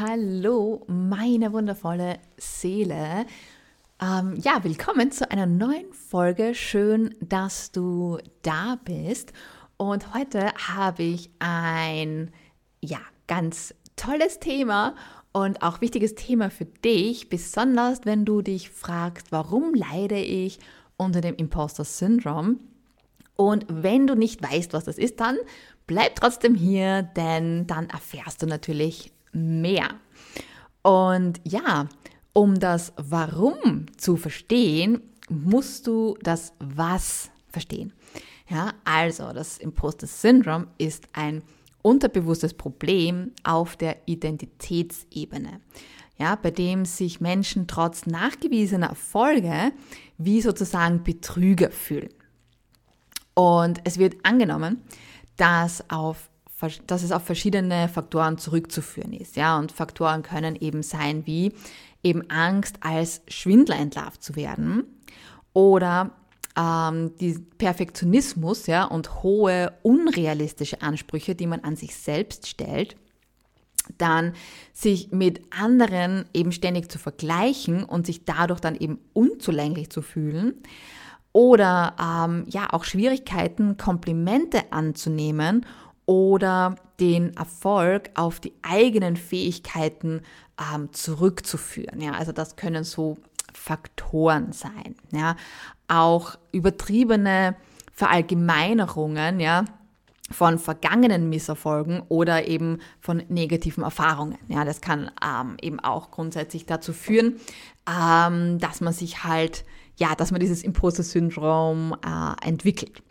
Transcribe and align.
Hallo, 0.00 0.84
meine 0.86 1.52
wundervolle 1.52 2.20
Seele. 2.36 3.26
Ähm, 4.00 4.36
ja, 4.36 4.62
willkommen 4.62 5.10
zu 5.10 5.28
einer 5.28 5.46
neuen 5.46 5.92
Folge. 5.92 6.54
Schön, 6.54 7.16
dass 7.20 7.72
du 7.72 8.18
da 8.42 8.78
bist. 8.84 9.32
Und 9.76 10.14
heute 10.14 10.52
habe 10.54 11.02
ich 11.02 11.30
ein, 11.40 12.30
ja, 12.80 13.00
ganz 13.26 13.74
tolles 13.96 14.38
Thema 14.38 14.94
und 15.32 15.62
auch 15.62 15.80
wichtiges 15.80 16.14
Thema 16.14 16.48
für 16.50 16.66
dich, 16.66 17.28
besonders 17.28 18.02
wenn 18.04 18.24
du 18.24 18.40
dich 18.40 18.70
fragst, 18.70 19.32
warum 19.32 19.74
leide 19.74 20.20
ich 20.20 20.60
unter 20.96 21.20
dem 21.20 21.34
Imposter 21.34 21.84
Syndrome? 21.84 22.56
Und 23.34 23.66
wenn 23.68 24.06
du 24.06 24.14
nicht 24.14 24.42
weißt, 24.42 24.74
was 24.74 24.84
das 24.84 24.98
ist, 24.98 25.18
dann 25.18 25.38
bleib 25.88 26.14
trotzdem 26.14 26.54
hier, 26.54 27.02
denn 27.02 27.66
dann 27.66 27.88
erfährst 27.88 28.42
du 28.42 28.46
natürlich 28.46 29.12
mehr. 29.32 29.88
Und 30.82 31.40
ja, 31.44 31.88
um 32.32 32.58
das 32.58 32.92
Warum 32.96 33.86
zu 33.96 34.16
verstehen, 34.16 35.02
musst 35.28 35.86
du 35.86 36.16
das 36.22 36.52
Was 36.58 37.30
verstehen. 37.48 37.92
Ja, 38.48 38.72
also 38.84 39.32
das 39.32 39.58
Imposter 39.58 40.06
Syndrome 40.06 40.68
ist 40.78 41.08
ein 41.12 41.42
unterbewusstes 41.82 42.54
Problem 42.54 43.32
auf 43.44 43.76
der 43.76 43.96
Identitätsebene, 44.06 45.60
ja, 46.18 46.34
bei 46.34 46.50
dem 46.50 46.84
sich 46.84 47.20
Menschen 47.20 47.66
trotz 47.66 48.06
nachgewiesener 48.06 48.88
Erfolge 48.88 49.72
wie 50.16 50.40
sozusagen 50.40 51.04
Betrüger 51.04 51.70
fühlen. 51.70 52.12
Und 53.34 53.80
es 53.84 53.98
wird 53.98 54.16
angenommen, 54.24 54.82
dass 55.36 55.88
auf 55.90 56.30
dass 56.86 57.02
es 57.02 57.12
auf 57.12 57.24
verschiedene 57.24 57.88
Faktoren 57.88 58.38
zurückzuführen 58.38 59.12
ist. 59.12 59.36
Ja, 59.36 59.58
und 59.58 59.72
Faktoren 59.72 60.22
können 60.22 60.56
eben 60.56 60.82
sein 60.82 61.26
wie 61.26 61.52
eben 62.02 62.28
Angst 62.30 62.76
als 62.80 63.22
Schwindler 63.28 63.76
entlarvt 63.76 64.22
zu 64.22 64.36
werden 64.36 64.84
oder 65.52 66.12
ähm, 66.56 67.12
die 67.20 67.38
Perfektionismus 67.58 68.66
ja, 68.66 68.84
und 68.84 69.22
hohe 69.22 69.72
unrealistische 69.82 70.82
Ansprüche, 70.82 71.34
die 71.34 71.46
man 71.46 71.60
an 71.60 71.76
sich 71.76 71.96
selbst 71.96 72.46
stellt 72.46 72.96
dann 73.96 74.34
sich 74.74 75.12
mit 75.12 75.40
anderen 75.50 76.26
eben 76.34 76.52
ständig 76.52 76.90
zu 76.90 76.98
vergleichen 76.98 77.84
und 77.84 78.04
sich 78.04 78.26
dadurch 78.26 78.60
dann 78.60 78.76
eben 78.76 78.98
unzulänglich 79.14 79.88
zu 79.90 80.02
fühlen 80.02 80.54
oder 81.32 81.94
ähm, 81.98 82.44
ja 82.48 82.72
auch 82.72 82.84
Schwierigkeiten, 82.84 83.76
Komplimente 83.76 84.72
anzunehmen 84.72 85.64
oder 86.08 86.76
den 87.00 87.36
Erfolg 87.36 88.08
auf 88.14 88.40
die 88.40 88.54
eigenen 88.62 89.18
Fähigkeiten 89.18 90.22
ähm, 90.58 90.90
zurückzuführen. 90.90 92.00
Ja, 92.00 92.12
also 92.12 92.32
das 92.32 92.56
können 92.56 92.82
so 92.82 93.18
Faktoren 93.52 94.52
sein. 94.52 94.96
Ja, 95.12 95.36
auch 95.86 96.38
übertriebene 96.50 97.56
Verallgemeinerungen, 97.92 99.38
ja, 99.38 99.66
von 100.30 100.58
vergangenen 100.58 101.28
Misserfolgen 101.28 102.00
oder 102.08 102.48
eben 102.48 102.78
von 103.00 103.22
negativen 103.28 103.84
Erfahrungen. 103.84 104.38
Ja, 104.48 104.64
das 104.64 104.80
kann 104.80 105.10
ähm, 105.22 105.58
eben 105.60 105.78
auch 105.78 106.10
grundsätzlich 106.10 106.64
dazu 106.64 106.94
führen, 106.94 107.38
ähm, 107.86 108.58
dass 108.58 108.80
man 108.80 108.94
sich 108.94 109.24
halt, 109.24 109.66
ja, 109.96 110.14
dass 110.14 110.30
man 110.30 110.40
dieses 110.40 110.62
Imposter-Syndrom 110.62 111.94
äh, 112.02 112.46
entwickelt. 112.48 113.02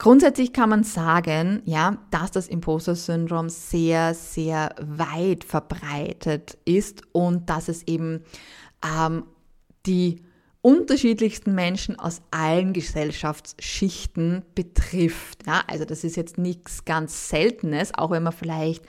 Grundsätzlich 0.00 0.54
kann 0.54 0.70
man 0.70 0.82
sagen, 0.82 1.60
ja, 1.66 1.98
dass 2.10 2.30
das 2.30 2.48
Imposter-Syndrom 2.48 3.50
sehr, 3.50 4.14
sehr 4.14 4.74
weit 4.80 5.44
verbreitet 5.44 6.56
ist 6.64 7.02
und 7.12 7.50
dass 7.50 7.68
es 7.68 7.86
eben 7.86 8.24
ähm, 8.82 9.24
die 9.84 10.22
unterschiedlichsten 10.62 11.54
Menschen 11.54 11.98
aus 11.98 12.22
allen 12.30 12.72
Gesellschaftsschichten 12.72 14.42
betrifft. 14.54 15.46
Ja, 15.46 15.64
also 15.66 15.84
das 15.84 16.02
ist 16.02 16.16
jetzt 16.16 16.38
nichts 16.38 16.86
ganz 16.86 17.28
Seltenes, 17.28 17.92
auch 17.92 18.10
wenn 18.10 18.22
man 18.22 18.32
vielleicht 18.32 18.86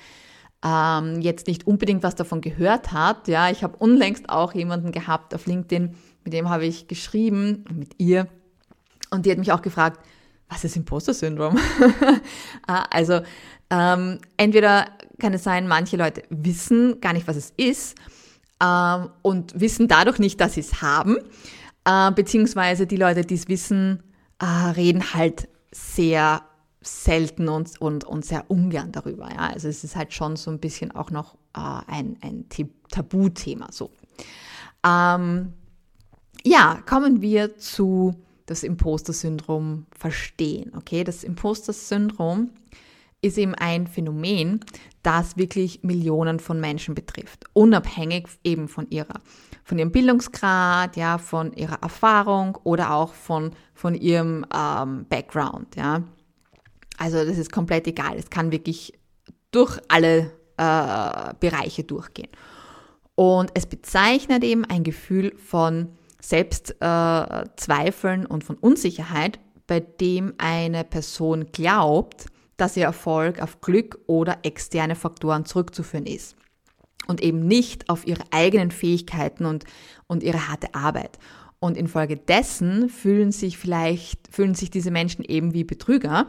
ähm, 0.64 1.20
jetzt 1.20 1.48
nicht 1.48 1.68
unbedingt 1.68 2.04
was 2.04 2.16
davon 2.16 2.40
gehört 2.40 2.94
hat. 2.94 3.28
Ja, 3.28 3.50
ich 3.50 3.66
habe 3.66 3.76
unlängst 3.76 4.30
auch 4.30 4.54
jemanden 4.54 4.94
gehabt 4.94 5.36
auf 5.36 5.46
LinkedIn, 5.46 5.94
mit 6.24 6.32
dem 6.32 6.48
habe 6.48 6.66
ich 6.66 6.88
geschrieben, 6.88 7.66
mit 7.70 7.96
ihr, 7.98 8.30
und 9.10 9.26
die 9.26 9.32
hat 9.32 9.40
mich 9.40 9.52
auch 9.52 9.62
gefragt, 9.62 10.00
was 10.52 10.64
ist 10.66 10.76
Imposter-Syndrom? 10.76 11.58
Ah, 12.68 12.86
also 12.92 13.22
ähm, 13.70 14.20
entweder 14.38 14.86
kann 15.20 15.34
es 15.34 15.44
sein, 15.44 15.68
manche 15.68 15.98
Leute 15.98 16.24
wissen 16.30 17.00
gar 17.02 17.14
nicht, 17.14 17.28
was 17.28 17.38
es 17.38 17.54
ist 17.58 17.98
ähm, 18.62 19.10
und 19.22 19.60
wissen 19.60 19.88
dadurch 19.88 20.20
nicht, 20.20 20.40
dass 20.40 20.54
sie 20.54 20.60
es 20.60 20.82
haben, 20.82 21.18
äh, 21.86 22.12
beziehungsweise 22.12 22.86
die 22.86 22.98
Leute, 22.98 23.22
die 23.22 23.36
es 23.36 23.48
wissen, 23.48 24.04
äh, 24.40 24.46
reden 24.46 25.14
halt 25.14 25.48
sehr 25.72 26.44
selten 26.82 27.48
und, 27.48 27.80
und, 27.80 28.04
und 28.04 28.26
sehr 28.26 28.50
ungern 28.50 28.92
darüber. 28.92 29.30
Ja? 29.30 29.50
Also 29.54 29.70
es 29.70 29.84
ist 29.84 29.96
halt 29.96 30.14
schon 30.14 30.36
so 30.36 30.52
ein 30.52 30.60
bisschen 30.60 30.92
auch 30.92 31.12
noch 31.12 31.36
äh, 31.56 31.60
ein, 31.88 32.18
ein 32.22 32.46
Tabuthema. 32.90 33.70
So. 33.72 33.92
Ähm, 34.86 35.54
ja, 36.44 36.82
kommen 36.86 37.22
wir 37.22 37.58
zu 37.58 38.16
das 38.52 38.64
Imposter-Syndrom 38.64 39.86
verstehen. 39.98 40.74
Okay, 40.76 41.04
das 41.04 41.24
Imposter-Syndrom 41.24 42.52
ist 43.22 43.38
eben 43.38 43.56
ein 43.56 43.88
Phänomen, 43.88 44.60
das 45.04 45.38
wirklich 45.38 45.84
Millionen 45.84 46.40
von 46.40 46.60
Menschen 46.60 46.96
betrifft, 46.96 47.46
unabhängig 47.54 48.28
eben 48.44 48.68
von 48.68 48.90
ihrer, 48.90 49.22
von 49.64 49.80
ihrem 49.80 49.92
Bildungsgrad, 49.92 50.98
ja, 50.98 51.18
von 51.18 51.54
ihrer 51.54 51.82
Erfahrung 51.82 52.58
oder 52.64 52.92
auch 52.92 53.14
von, 53.14 53.52
von 53.74 53.96
ihrem 53.96 54.46
ähm, 54.54 55.06
Background, 55.08 55.76
ja. 55.76 56.04
Also 56.98 57.26
das 57.26 57.38
ist 57.38 57.52
komplett 57.52 57.88
egal. 57.88 58.16
Es 58.18 58.30
kann 58.30 58.52
wirklich 58.52 58.94
durch 59.50 59.80
alle 59.88 60.32
äh, 60.58 61.34
Bereiche 61.40 61.84
durchgehen. 61.84 62.30
Und 63.16 63.52
es 63.56 63.66
bezeichnet 63.66 64.44
eben 64.44 64.66
ein 64.66 64.84
Gefühl 64.84 65.36
von 65.38 65.90
Selbstzweifeln 66.22 68.24
äh, 68.24 68.28
und 68.28 68.44
von 68.44 68.58
Unsicherheit, 68.58 69.40
bei 69.68 69.80
dem 69.80 70.34
eine 70.38 70.84
Person 70.84 71.48
glaubt, 71.52 72.26
dass 72.58 72.78
ihr 72.78 72.86
Erfolg 72.86 73.42
auf 73.42 73.62
Glück 73.62 74.00
oder 74.08 74.40
externe 74.44 74.96
Faktoren 74.96 75.46
zurückzuführen 75.46 76.06
ist 76.06 76.36
und 77.08 77.22
eben 77.22 77.48
nicht 77.48 77.90
auf 77.90 78.06
ihre 78.06 78.24
eigenen 78.32 78.72
Fähigkeiten 78.72 79.46
und, 79.46 79.66
und 80.08 80.24
ihre 80.24 80.48
harte 80.48 80.74
Arbeit. 80.76 81.18
Und 81.60 81.78
infolgedessen 81.78 82.90
fühlen 82.90 83.32
sich 83.32 83.58
vielleicht, 83.58 84.34
fühlen 84.34 84.56
sich 84.56 84.72
diese 84.72 84.92
Menschen 84.92 85.24
eben 85.24 85.54
wie 85.54 85.64
Betrüger 85.64 86.28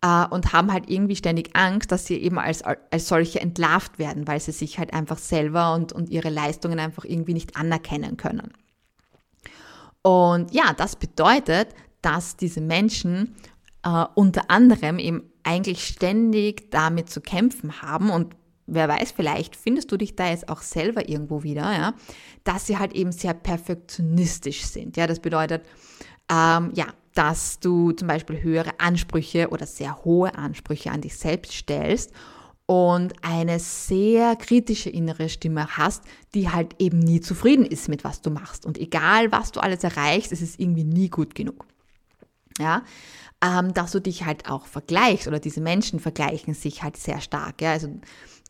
äh, 0.00 0.26
und 0.26 0.52
haben 0.52 0.72
halt 0.72 0.88
irgendwie 0.88 1.16
ständig 1.16 1.50
Angst, 1.54 1.92
dass 1.92 2.06
sie 2.06 2.16
eben 2.16 2.38
als, 2.38 2.62
als 2.62 3.08
solche 3.08 3.40
entlarvt 3.40 3.98
werden, 3.98 4.26
weil 4.26 4.40
sie 4.40 4.52
sich 4.52 4.78
halt 4.78 4.94
einfach 4.94 5.18
selber 5.18 5.74
und, 5.74 5.92
und 5.92 6.08
ihre 6.08 6.30
Leistungen 6.30 6.78
einfach 6.78 7.04
irgendwie 7.04 7.34
nicht 7.34 7.56
anerkennen 7.56 8.16
können. 8.16 8.52
Und 10.02 10.52
ja, 10.52 10.72
das 10.72 10.96
bedeutet, 10.96 11.68
dass 12.02 12.36
diese 12.36 12.60
Menschen 12.60 13.34
äh, 13.84 14.04
unter 14.14 14.50
anderem 14.50 14.98
eben 14.98 15.24
eigentlich 15.42 15.84
ständig 15.86 16.70
damit 16.70 17.10
zu 17.10 17.20
kämpfen 17.20 17.82
haben 17.82 18.10
und 18.10 18.34
wer 18.66 18.88
weiß, 18.88 19.12
vielleicht 19.12 19.56
findest 19.56 19.90
du 19.90 19.96
dich 19.96 20.16
da 20.16 20.28
jetzt 20.30 20.48
auch 20.48 20.62
selber 20.62 21.08
irgendwo 21.08 21.42
wieder, 21.42 21.72
ja, 21.72 21.94
dass 22.44 22.66
sie 22.66 22.78
halt 22.78 22.92
eben 22.92 23.12
sehr 23.12 23.34
perfektionistisch 23.34 24.64
sind. 24.64 24.96
Ja, 24.96 25.06
das 25.06 25.20
bedeutet, 25.20 25.66
ähm, 26.30 26.70
ja, 26.74 26.86
dass 27.14 27.58
du 27.58 27.92
zum 27.92 28.06
Beispiel 28.06 28.42
höhere 28.42 28.78
Ansprüche 28.78 29.48
oder 29.48 29.66
sehr 29.66 30.04
hohe 30.04 30.34
Ansprüche 30.36 30.92
an 30.92 31.00
dich 31.00 31.16
selbst 31.16 31.52
stellst 31.52 32.12
und 32.70 33.14
eine 33.22 33.58
sehr 33.58 34.36
kritische 34.36 34.90
innere 34.90 35.28
Stimme 35.28 35.76
hast, 35.76 36.04
die 36.34 36.50
halt 36.50 36.76
eben 36.78 37.00
nie 37.00 37.20
zufrieden 37.20 37.66
ist 37.66 37.88
mit 37.88 38.04
was 38.04 38.22
du 38.22 38.30
machst. 38.30 38.64
Und 38.64 38.78
egal, 38.78 39.32
was 39.32 39.50
du 39.50 39.58
alles 39.58 39.82
erreichst, 39.82 40.30
es 40.30 40.40
ist 40.40 40.60
irgendwie 40.60 40.84
nie 40.84 41.08
gut 41.08 41.34
genug. 41.34 41.66
Ja, 42.60 42.84
ähm, 43.44 43.74
dass 43.74 43.90
du 43.90 44.00
dich 44.00 44.24
halt 44.24 44.48
auch 44.48 44.66
vergleichst 44.66 45.26
oder 45.26 45.40
diese 45.40 45.60
Menschen 45.60 45.98
vergleichen 45.98 46.54
sich 46.54 46.84
halt 46.84 46.96
sehr 46.96 47.20
stark. 47.20 47.60
Ja, 47.60 47.72
also 47.72 47.88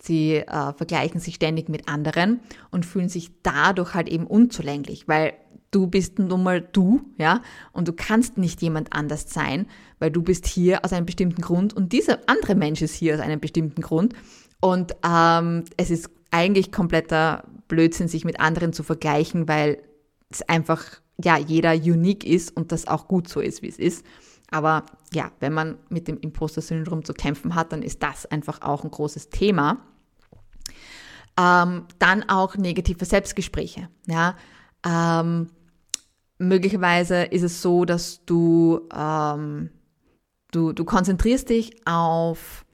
sie 0.03 0.35
äh, 0.35 0.73
vergleichen 0.75 1.19
sich 1.19 1.37
ständig 1.37 1.71
mit 1.71 1.89
anderen 1.89 2.41
und 2.71 2.85
fühlen 2.85 3.09
sich 3.09 3.31
dadurch 3.43 3.95
halt 3.95 4.11
eben 4.11 4.27
unzulänglich, 4.27 5.09
weil 5.09 5.33
du 5.71 5.87
bist 5.87 6.19
nun 6.19 6.43
mal 6.43 6.61
du, 6.61 7.03
ja, 7.17 7.43
und 7.73 7.89
du 7.89 7.93
kannst 7.93 8.39
nicht 8.39 8.61
jemand 8.63 8.93
anders 8.93 9.31
sein, 9.31 9.67
weil 9.99 10.11
du 10.11 10.23
bist 10.23 10.47
hier 10.47 10.85
aus 10.85 10.93
einem 10.93 11.07
bestimmten 11.07 11.43
Grund 11.43 11.75
und 11.75 11.93
dieser 11.93 12.19
andere 12.27 12.55
Mensch 12.55 12.83
ist 12.83 12.95
hier 12.95 13.15
aus 13.15 13.21
einem 13.21 13.41
bestimmten 13.41 13.83
Grund. 13.83 14.15
Und 14.61 14.95
ähm, 15.07 15.65
es 15.77 15.91
ist 15.91 16.11
eigentlich 16.31 16.71
kompletter 16.71 17.45
Blödsinn, 17.69 18.09
sich 18.09 18.25
mit 18.25 18.41
anderen 18.41 18.73
zu 18.73 18.83
vergleichen, 18.83 19.49
weil 19.49 19.83
es 20.29 20.43
einfach, 20.43 20.85
ja, 21.23 21.39
jeder 21.39 21.73
unique 21.73 22.25
ist 22.25 22.57
und 22.57 22.73
das 22.73 22.87
auch 22.87 23.09
gut 23.09 23.29
so 23.29 23.41
ist, 23.41 23.63
wie 23.63 23.69
es 23.69 23.79
ist. 23.79 24.05
Aber 24.51 24.85
ja, 25.13 25.31
wenn 25.41 25.53
man 25.53 25.79
mit 25.89 26.09
dem 26.09 26.19
Imposter-Syndrom 26.19 27.05
zu 27.05 27.15
kämpfen 27.15 27.55
hat, 27.55 27.73
dann 27.73 27.83
ist 27.83 28.03
das 28.03 28.27
einfach 28.27 28.63
auch 28.63 28.85
ein 28.85 28.91
großes 28.91 29.31
Thema. 29.31 29.79
Ähm, 31.39 31.87
dann 31.99 32.29
auch 32.29 32.57
negative 32.57 33.05
Selbstgespräche. 33.05 33.89
Ja? 34.07 34.37
Ähm, 34.85 35.49
möglicherweise 36.41 37.23
ist 37.25 37.43
es 37.43 37.63
so, 37.63 37.85
dass 37.85 38.25
du, 38.25 38.89
ähm, 38.95 39.71
du, 40.51 40.73
du 40.73 40.85
konzentrierst 40.85 41.49
dich 41.51 41.73
auf 41.87 42.65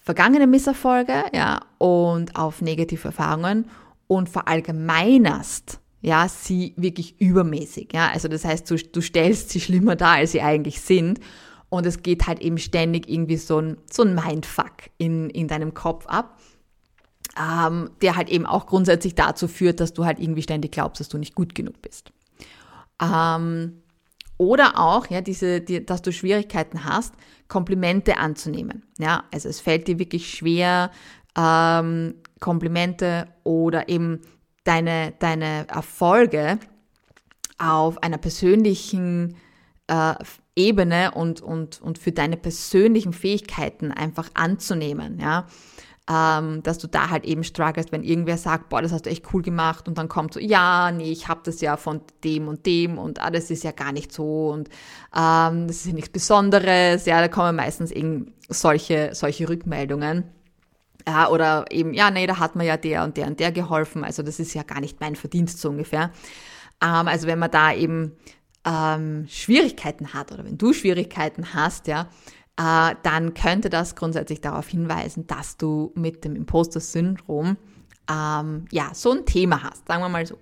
vergangene 0.00 0.46
Misserfolge 0.46 1.24
ja, 1.34 1.60
und 1.78 2.36
auf 2.36 2.62
negative 2.62 3.08
Erfahrungen 3.08 3.68
und 4.06 4.28
verallgemeinerst 4.28 5.80
ja, 6.02 6.28
sie 6.28 6.74
wirklich 6.76 7.18
übermäßig. 7.18 7.88
Ja? 7.94 8.10
Also 8.12 8.28
das 8.28 8.44
heißt, 8.44 8.70
du, 8.70 8.76
du 8.76 9.00
stellst 9.00 9.50
sie 9.50 9.60
schlimmer 9.60 9.96
dar, 9.96 10.16
als 10.16 10.32
sie 10.32 10.42
eigentlich 10.42 10.80
sind. 10.82 11.18
Und 11.70 11.86
es 11.86 12.02
geht 12.02 12.26
halt 12.26 12.40
eben 12.40 12.58
ständig 12.58 13.08
irgendwie 13.08 13.38
so 13.38 13.58
ein, 13.58 13.78
so 13.90 14.02
ein 14.02 14.14
Mindfuck 14.14 14.90
in, 14.98 15.30
in 15.30 15.48
deinem 15.48 15.72
Kopf 15.72 16.06
ab, 16.06 16.38
ähm, 17.40 17.90
der 18.02 18.16
halt 18.16 18.28
eben 18.28 18.44
auch 18.44 18.66
grundsätzlich 18.66 19.14
dazu 19.14 19.48
führt, 19.48 19.80
dass 19.80 19.94
du 19.94 20.04
halt 20.04 20.20
irgendwie 20.20 20.42
ständig 20.42 20.72
glaubst, 20.72 21.00
dass 21.00 21.08
du 21.08 21.16
nicht 21.16 21.34
gut 21.34 21.54
genug 21.54 21.80
bist. 21.80 22.12
Ähm, 23.00 23.82
oder 24.36 24.78
auch, 24.78 25.06
ja, 25.08 25.20
diese, 25.20 25.60
die, 25.60 25.84
dass 25.84 26.02
du 26.02 26.12
Schwierigkeiten 26.12 26.84
hast, 26.84 27.14
Komplimente 27.48 28.16
anzunehmen. 28.16 28.84
Ja, 28.98 29.24
also 29.32 29.48
es 29.48 29.60
fällt 29.60 29.86
dir 29.86 29.98
wirklich 29.98 30.30
schwer, 30.30 30.90
ähm, 31.36 32.14
Komplimente 32.40 33.28
oder 33.44 33.88
eben 33.88 34.20
deine, 34.64 35.12
deine 35.18 35.68
Erfolge 35.68 36.58
auf 37.58 38.02
einer 38.02 38.18
persönlichen 38.18 39.36
äh, 39.86 40.14
Ebene 40.56 41.12
und, 41.12 41.40
und, 41.40 41.80
und 41.80 41.98
für 41.98 42.12
deine 42.12 42.36
persönlichen 42.36 43.12
Fähigkeiten 43.12 43.90
einfach 43.92 44.30
anzunehmen, 44.34 45.18
ja. 45.20 45.46
Ähm, 46.10 46.62
dass 46.62 46.76
du 46.76 46.86
da 46.86 47.08
halt 47.08 47.24
eben 47.24 47.44
strugglest, 47.44 47.90
wenn 47.90 48.02
irgendwer 48.02 48.36
sagt, 48.36 48.68
boah, 48.68 48.82
das 48.82 48.92
hast 48.92 49.06
du 49.06 49.10
echt 49.10 49.32
cool 49.32 49.40
gemacht 49.40 49.88
und 49.88 49.96
dann 49.96 50.08
kommt 50.08 50.34
so, 50.34 50.40
ja, 50.40 50.90
nee, 50.90 51.10
ich 51.10 51.28
habe 51.28 51.40
das 51.44 51.62
ja 51.62 51.78
von 51.78 52.02
dem 52.24 52.46
und 52.46 52.66
dem 52.66 52.98
und 52.98 53.22
ah, 53.22 53.30
das 53.30 53.50
ist 53.50 53.64
ja 53.64 53.70
gar 53.70 53.90
nicht 53.90 54.12
so 54.12 54.50
und 54.50 54.68
ähm, 55.16 55.66
das 55.66 55.76
ist 55.76 55.86
ja 55.86 55.94
nichts 55.94 56.10
Besonderes, 56.10 57.06
ja, 57.06 57.20
da 57.20 57.28
kommen 57.28 57.56
meistens 57.56 57.90
eben 57.90 58.34
solche, 58.50 59.14
solche 59.14 59.48
Rückmeldungen. 59.48 60.24
Ja, 61.06 61.28
oder 61.28 61.66
eben, 61.70 61.92
ja, 61.94 62.10
nee, 62.10 62.26
da 62.26 62.38
hat 62.38 62.56
mir 62.56 62.64
ja 62.64 62.76
der 62.76 63.04
und 63.04 63.16
der 63.16 63.26
und 63.26 63.38
der 63.40 63.52
geholfen. 63.52 64.04
Also 64.04 64.22
das 64.22 64.40
ist 64.40 64.54
ja 64.54 64.62
gar 64.62 64.80
nicht 64.80 65.00
mein 65.00 65.16
Verdienst 65.16 65.60
so 65.60 65.68
ungefähr. 65.68 66.10
Ähm, 66.82 67.08
also 67.08 67.26
wenn 67.26 67.38
man 67.38 67.50
da 67.50 67.74
eben 67.74 68.12
ähm, 68.64 69.26
Schwierigkeiten 69.28 70.14
hat 70.14 70.32
oder 70.32 70.44
wenn 70.44 70.58
du 70.58 70.72
Schwierigkeiten 70.72 71.52
hast, 71.54 71.86
ja, 71.86 72.08
äh, 72.56 72.94
dann 73.02 73.34
könnte 73.34 73.70
das 73.70 73.96
grundsätzlich 73.96 74.40
darauf 74.40 74.68
hinweisen, 74.68 75.26
dass 75.26 75.56
du 75.56 75.92
mit 75.94 76.24
dem 76.24 76.36
Imposter-Syndrom 76.36 77.56
ähm, 78.10 78.64
ja 78.70 78.90
so 78.94 79.12
ein 79.12 79.26
Thema 79.26 79.62
hast, 79.62 79.86
sagen 79.88 80.02
wir 80.02 80.08
mal 80.08 80.26
so. 80.26 80.38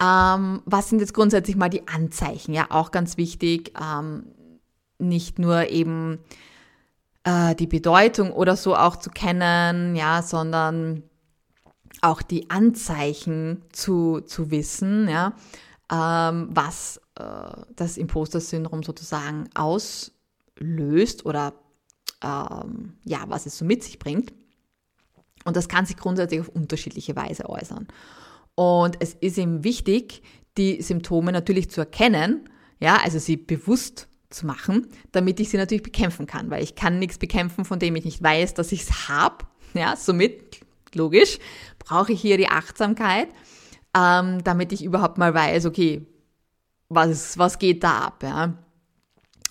Ähm, 0.00 0.62
was 0.64 0.88
sind 0.88 1.00
jetzt 1.00 1.12
grundsätzlich 1.12 1.56
mal 1.56 1.68
die 1.68 1.88
Anzeichen? 1.88 2.54
Ja, 2.54 2.66
auch 2.70 2.92
ganz 2.92 3.16
wichtig. 3.16 3.72
Ähm, 3.80 4.26
nicht 4.98 5.38
nur 5.38 5.68
eben 5.68 6.20
äh, 7.24 7.54
die 7.54 7.66
Bedeutung 7.66 8.32
oder 8.32 8.56
so 8.56 8.76
auch 8.76 8.96
zu 8.96 9.10
kennen, 9.10 9.96
ja, 9.96 10.22
sondern 10.22 11.02
auch 12.00 12.22
die 12.22 12.48
Anzeichen 12.48 13.64
zu, 13.72 14.20
zu 14.20 14.50
wissen, 14.50 15.08
ja, 15.08 15.32
ähm, 15.90 16.48
was 16.50 17.00
äh, 17.16 17.22
das 17.74 17.96
Imposter-Syndrom 17.96 18.82
sozusagen 18.82 19.48
auslöst 20.58 21.26
oder 21.26 21.54
ähm, 22.22 22.94
ja, 23.04 23.24
was 23.28 23.46
es 23.46 23.58
so 23.58 23.64
mit 23.64 23.82
sich 23.82 23.98
bringt. 23.98 24.32
Und 25.44 25.56
das 25.56 25.68
kann 25.68 25.86
sich 25.86 25.96
grundsätzlich 25.96 26.40
auf 26.40 26.48
unterschiedliche 26.48 27.16
Weise 27.16 27.48
äußern. 27.48 27.86
Und 28.54 28.96
es 29.00 29.14
ist 29.14 29.38
eben 29.38 29.62
wichtig, 29.64 30.22
die 30.56 30.82
Symptome 30.82 31.30
natürlich 31.32 31.70
zu 31.70 31.80
erkennen, 31.80 32.48
ja, 32.80 32.98
also 33.02 33.18
sie 33.18 33.36
bewusst 33.36 34.08
zu 34.30 34.46
machen, 34.46 34.88
damit 35.12 35.40
ich 35.40 35.48
sie 35.48 35.56
natürlich 35.56 35.82
bekämpfen 35.82 36.26
kann, 36.26 36.50
weil 36.50 36.62
ich 36.62 36.74
kann 36.74 36.98
nichts 36.98 37.18
bekämpfen, 37.18 37.64
von 37.64 37.78
dem 37.78 37.96
ich 37.96 38.04
nicht 38.04 38.22
weiß, 38.22 38.54
dass 38.54 38.72
ich 38.72 38.82
es 38.82 39.08
habe. 39.08 39.46
Ja, 39.74 39.96
somit, 39.96 40.60
logisch, 40.94 41.38
brauche 41.78 42.12
ich 42.12 42.20
hier 42.20 42.36
die 42.36 42.48
Achtsamkeit, 42.48 43.28
ähm, 43.96 44.42
damit 44.42 44.72
ich 44.72 44.84
überhaupt 44.84 45.18
mal 45.18 45.34
weiß, 45.34 45.66
okay, 45.66 46.06
was, 46.88 47.38
was 47.38 47.58
geht 47.58 47.84
da 47.84 48.00
ab, 48.00 48.22
ja. 48.22 48.58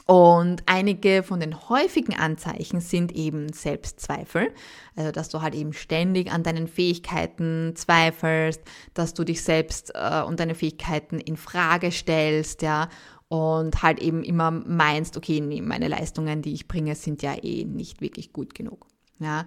Und 0.07 0.63
einige 0.67 1.21
von 1.21 1.41
den 1.41 1.69
häufigen 1.69 2.15
Anzeichen 2.15 2.79
sind 2.79 3.11
eben 3.11 3.51
Selbstzweifel, 3.51 4.53
also 4.95 5.11
dass 5.11 5.27
du 5.27 5.41
halt 5.41 5.53
eben 5.53 5.73
ständig 5.73 6.31
an 6.31 6.43
deinen 6.43 6.67
Fähigkeiten 6.69 7.73
zweifelst, 7.75 8.61
dass 8.93 9.13
du 9.13 9.25
dich 9.25 9.43
selbst 9.43 9.91
äh, 9.93 10.21
und 10.21 10.39
deine 10.39 10.55
Fähigkeiten 10.55 11.19
in 11.19 11.35
Frage 11.35 11.91
stellst, 11.91 12.61
ja, 12.61 12.87
und 13.27 13.83
halt 13.83 13.99
eben 13.99 14.23
immer 14.23 14.49
meinst, 14.51 15.17
okay, 15.17 15.41
nee, 15.41 15.61
meine 15.61 15.89
Leistungen, 15.89 16.41
die 16.41 16.53
ich 16.53 16.69
bringe, 16.69 16.95
sind 16.95 17.21
ja 17.21 17.35
eh 17.43 17.65
nicht 17.65 17.99
wirklich 17.99 18.31
gut 18.31 18.55
genug. 18.55 18.87
Ja, 19.19 19.45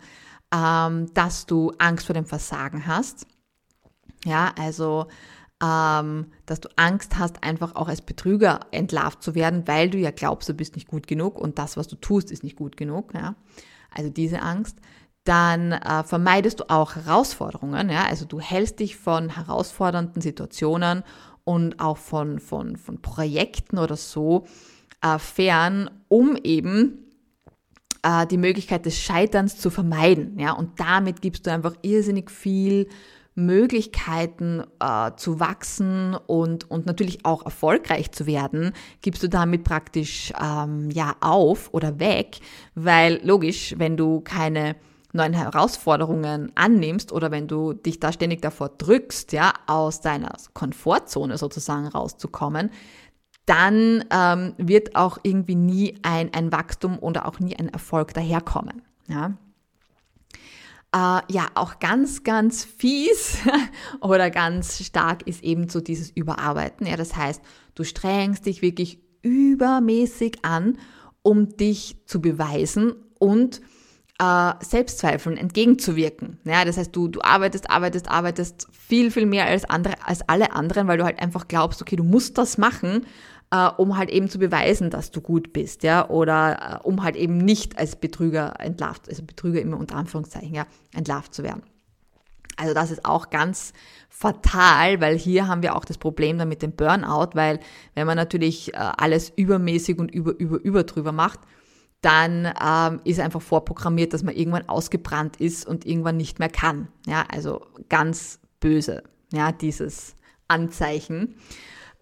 ähm, 0.55 1.13
dass 1.15 1.47
du 1.47 1.73
Angst 1.79 2.05
vor 2.05 2.15
dem 2.15 2.27
Versagen 2.27 2.87
hast. 2.87 3.27
Ja, 4.27 4.53
also 4.59 5.07
ähm, 5.63 6.27
dass 6.47 6.61
du 6.61 6.69
Angst 6.77 7.19
hast, 7.19 7.43
einfach 7.43 7.75
auch 7.77 7.89
als 7.89 8.03
Betrüger 8.03 8.61
entlarvt 8.71 9.23
zu 9.23 9.35
werden, 9.35 9.67
weil 9.67 9.91
du 9.91 9.99
ja 9.99 10.11
glaubst, 10.11 10.49
du 10.49 10.55
bist 10.55 10.75
nicht 10.75 10.89
gut 10.89 11.07
genug 11.07 11.39
und 11.39 11.59
das, 11.59 11.77
was 11.77 11.89
du 11.89 11.97
tust, 11.97 12.31
ist 12.31 12.43
nicht 12.43 12.57
gut 12.57 12.77
genug. 12.77 13.15
Ja, 13.15 13.35
also 13.95 14.11
diese 14.11 14.43
Angst. 14.43 14.79
Dann 15.25 15.73
äh, 15.73 16.03
vermeidest 16.03 16.61
du 16.61 16.71
auch 16.71 16.97
Herausforderungen. 16.97 17.91
Ja, 17.91 18.07
also 18.07 18.25
du 18.25 18.41
hältst 18.41 18.81
dich 18.81 18.97
von 18.97 19.29
herausfordernden 19.29 20.23
Situationen 20.23 21.05
und 21.45 21.79
auch 21.79 21.99
von, 21.99 22.39
von, 22.39 22.77
von 22.77 23.03
Projekten 23.03 23.77
oder 23.77 23.97
so 23.97 24.47
äh, 25.03 25.19
fern, 25.19 25.91
um 26.09 26.37
eben 26.37 27.11
äh, 28.03 28.27
die 28.27 28.39
Möglichkeit 28.39 28.87
des 28.87 28.99
Scheiterns 28.99 29.59
zu 29.59 29.71
vermeiden. 29.71 30.39
Ja? 30.39 30.53
Und 30.53 30.81
damit 30.81 31.21
gibst 31.21 31.47
du 31.47 31.53
einfach 31.53 31.75
irrsinnig 31.83 32.31
viel 32.31 32.89
Möglichkeiten 33.47 34.63
äh, 34.81 35.13
zu 35.17 35.41
wachsen 35.41 36.15
und, 36.27 36.71
und 36.71 36.87
natürlich 36.87 37.25
auch 37.25 37.45
erfolgreich 37.45 38.13
zu 38.13 38.27
werden, 38.27 38.73
gibst 39.03 39.23
du 39.23 39.29
damit 39.29 39.65
praktisch 39.65 40.33
ähm, 40.41 40.91
ja 40.91 41.17
auf 41.21 41.73
oder 41.73 41.99
weg, 41.99 42.41
weil 42.75 43.21
logisch, 43.25 43.75
wenn 43.79 43.97
du 43.97 44.21
keine 44.21 44.77
neuen 45.13 45.33
Herausforderungen 45.33 46.53
annimmst 46.55 47.13
oder 47.13 47.31
wenn 47.31 47.49
du 47.49 47.73
dich 47.73 47.99
da 47.99 48.13
ständig 48.13 48.43
davor 48.43 48.69
drückst, 48.69 49.33
ja, 49.33 49.53
aus 49.67 50.01
deiner 50.01 50.37
Komfortzone 50.55 51.37
sozusagen 51.37 51.89
rauszukommen, 51.89 52.71
dann 53.47 54.05
ähm, 54.13 54.55
wird 54.59 54.95
auch 54.95 55.19
irgendwie 55.23 55.57
nie 55.57 55.99
ein, 56.03 56.33
ein 56.33 56.53
Wachstum 56.53 56.99
oder 56.99 57.27
auch 57.27 57.41
nie 57.41 57.57
ein 57.57 57.69
Erfolg 57.69 58.15
daherkommen. 58.15 58.83
Ja. 59.09 59.33
Äh, 60.93 61.21
ja, 61.29 61.49
auch 61.55 61.79
ganz, 61.79 62.25
ganz 62.25 62.65
fies 62.65 63.39
oder 64.01 64.31
ganz 64.31 64.85
stark 64.85 65.27
ist 65.27 65.45
eben 65.45 65.69
so 65.69 65.81
dieses 65.81 66.11
Überarbeiten. 66.11 66.87
Ja, 66.87 66.97
das 66.97 67.15
heißt, 67.15 67.41
du 67.75 67.85
strengst 67.85 68.47
dich 68.47 68.61
wirklich 68.61 68.99
übermäßig 69.23 70.45
an, 70.45 70.79
um 71.23 71.57
dich 71.57 71.97
zu 72.07 72.21
beweisen 72.21 72.95
und 73.19 73.61
äh, 74.21 74.53
Selbstzweifeln 74.61 75.37
entgegenzuwirken. 75.37 76.39
Ja, 76.45 76.65
das 76.65 76.77
heißt, 76.77 76.95
du, 76.95 77.09
du 77.09 77.21
arbeitest, 77.23 77.71
arbeitest, 77.71 78.09
arbeitest 78.09 78.67
viel, 78.73 79.11
viel 79.11 79.27
mehr 79.27 79.47
als, 79.47 79.65
andere, 79.65 79.95
als 80.05 80.29
alle 80.29 80.53
anderen, 80.53 80.89
weil 80.89 80.99
du 80.99 81.05
halt 81.05 81.21
einfach 81.21 81.47
glaubst, 81.47 81.81
okay, 81.81 81.97
du 81.97 82.05
musst 82.05 82.37
das 82.37 82.59
machen, 82.59 83.07
äh, 83.51 83.69
um 83.77 83.97
halt 83.97 84.11
eben 84.11 84.29
zu 84.29 84.39
beweisen, 84.39 84.91
dass 84.91 85.11
du 85.11 85.21
gut 85.21 85.53
bist, 85.53 85.83
ja, 85.83 86.09
oder 86.09 86.81
äh, 86.83 86.87
um 86.87 87.03
halt 87.03 87.17
eben 87.17 87.37
nicht 87.37 87.79
als 87.79 87.97
Betrüger 87.97 88.59
entlarvt, 88.59 89.09
also 89.09 89.23
Betrüger 89.23 89.61
immer 89.61 89.79
unter 89.79 89.97
Anführungszeichen, 89.97 90.55
ja, 90.55 90.67
entlarvt 90.95 91.35
zu 91.35 91.43
werden. 91.43 91.63
Also 92.57 92.75
das 92.75 92.91
ist 92.91 93.07
auch 93.07 93.31
ganz 93.31 93.73
fatal, 94.11 95.01
weil 95.01 95.17
hier 95.17 95.49
haben 95.49 95.63
wir 95.63 95.75
auch 95.75 95.85
das 95.85 95.97
Problem 95.97 96.37
dann 96.37 96.49
mit 96.49 96.61
dem 96.63 96.73
Burnout, 96.73 97.31
weil 97.33 97.59
wenn 97.95 98.07
man 98.07 98.17
natürlich 98.17 98.75
äh, 98.75 98.77
alles 98.77 99.33
übermäßig 99.35 99.99
und 99.99 100.11
über, 100.11 100.39
über, 100.39 100.61
über 100.61 100.85
drüber 100.85 101.13
macht, 101.13 101.41
dann 102.03 102.53
ähm, 102.63 103.01
ist 103.05 103.21
einfach 103.21 103.43
vorprogrammiert, 103.43 104.13
dass 104.13 104.23
man 104.23 104.35
irgendwann 104.35 104.69
ausgebrannt 104.69 105.37
ist 105.39 105.67
und 105.67 105.87
irgendwann 105.87 106.17
nicht 106.17 106.39
mehr 106.39 106.49
kann. 106.49 106.89
Ja, 107.07 107.25
also 107.31 107.67
ganz 107.89 108.41
böse, 108.59 109.03
ja, 109.33 109.53
dieses 109.53 110.15
Anzeichen. 110.49 111.37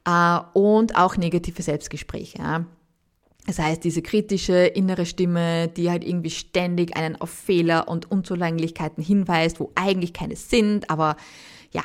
Äh, 0.08 0.40
und 0.54 0.96
auch 0.96 1.16
negative 1.16 1.62
Selbstgespräche. 1.62 2.64
Das 3.46 3.58
heißt, 3.58 3.84
diese 3.84 4.02
kritische 4.02 4.54
innere 4.54 5.06
Stimme, 5.06 5.68
die 5.68 5.90
halt 5.90 6.04
irgendwie 6.04 6.30
ständig 6.30 6.96
einen 6.96 7.16
auf 7.16 7.30
Fehler 7.30 7.88
und 7.88 8.10
Unzulänglichkeiten 8.10 9.02
hinweist, 9.02 9.60
wo 9.60 9.72
eigentlich 9.74 10.12
keine 10.12 10.36
sind, 10.36 10.90
aber 10.90 11.16
ja, 11.72 11.82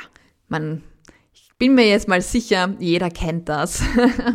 man 0.47 0.83
bin 1.57 1.75
mir 1.75 1.87
jetzt 1.87 2.07
mal 2.07 2.21
sicher, 2.21 2.75
jeder 2.79 3.09
kennt 3.09 3.47
das. 3.47 3.81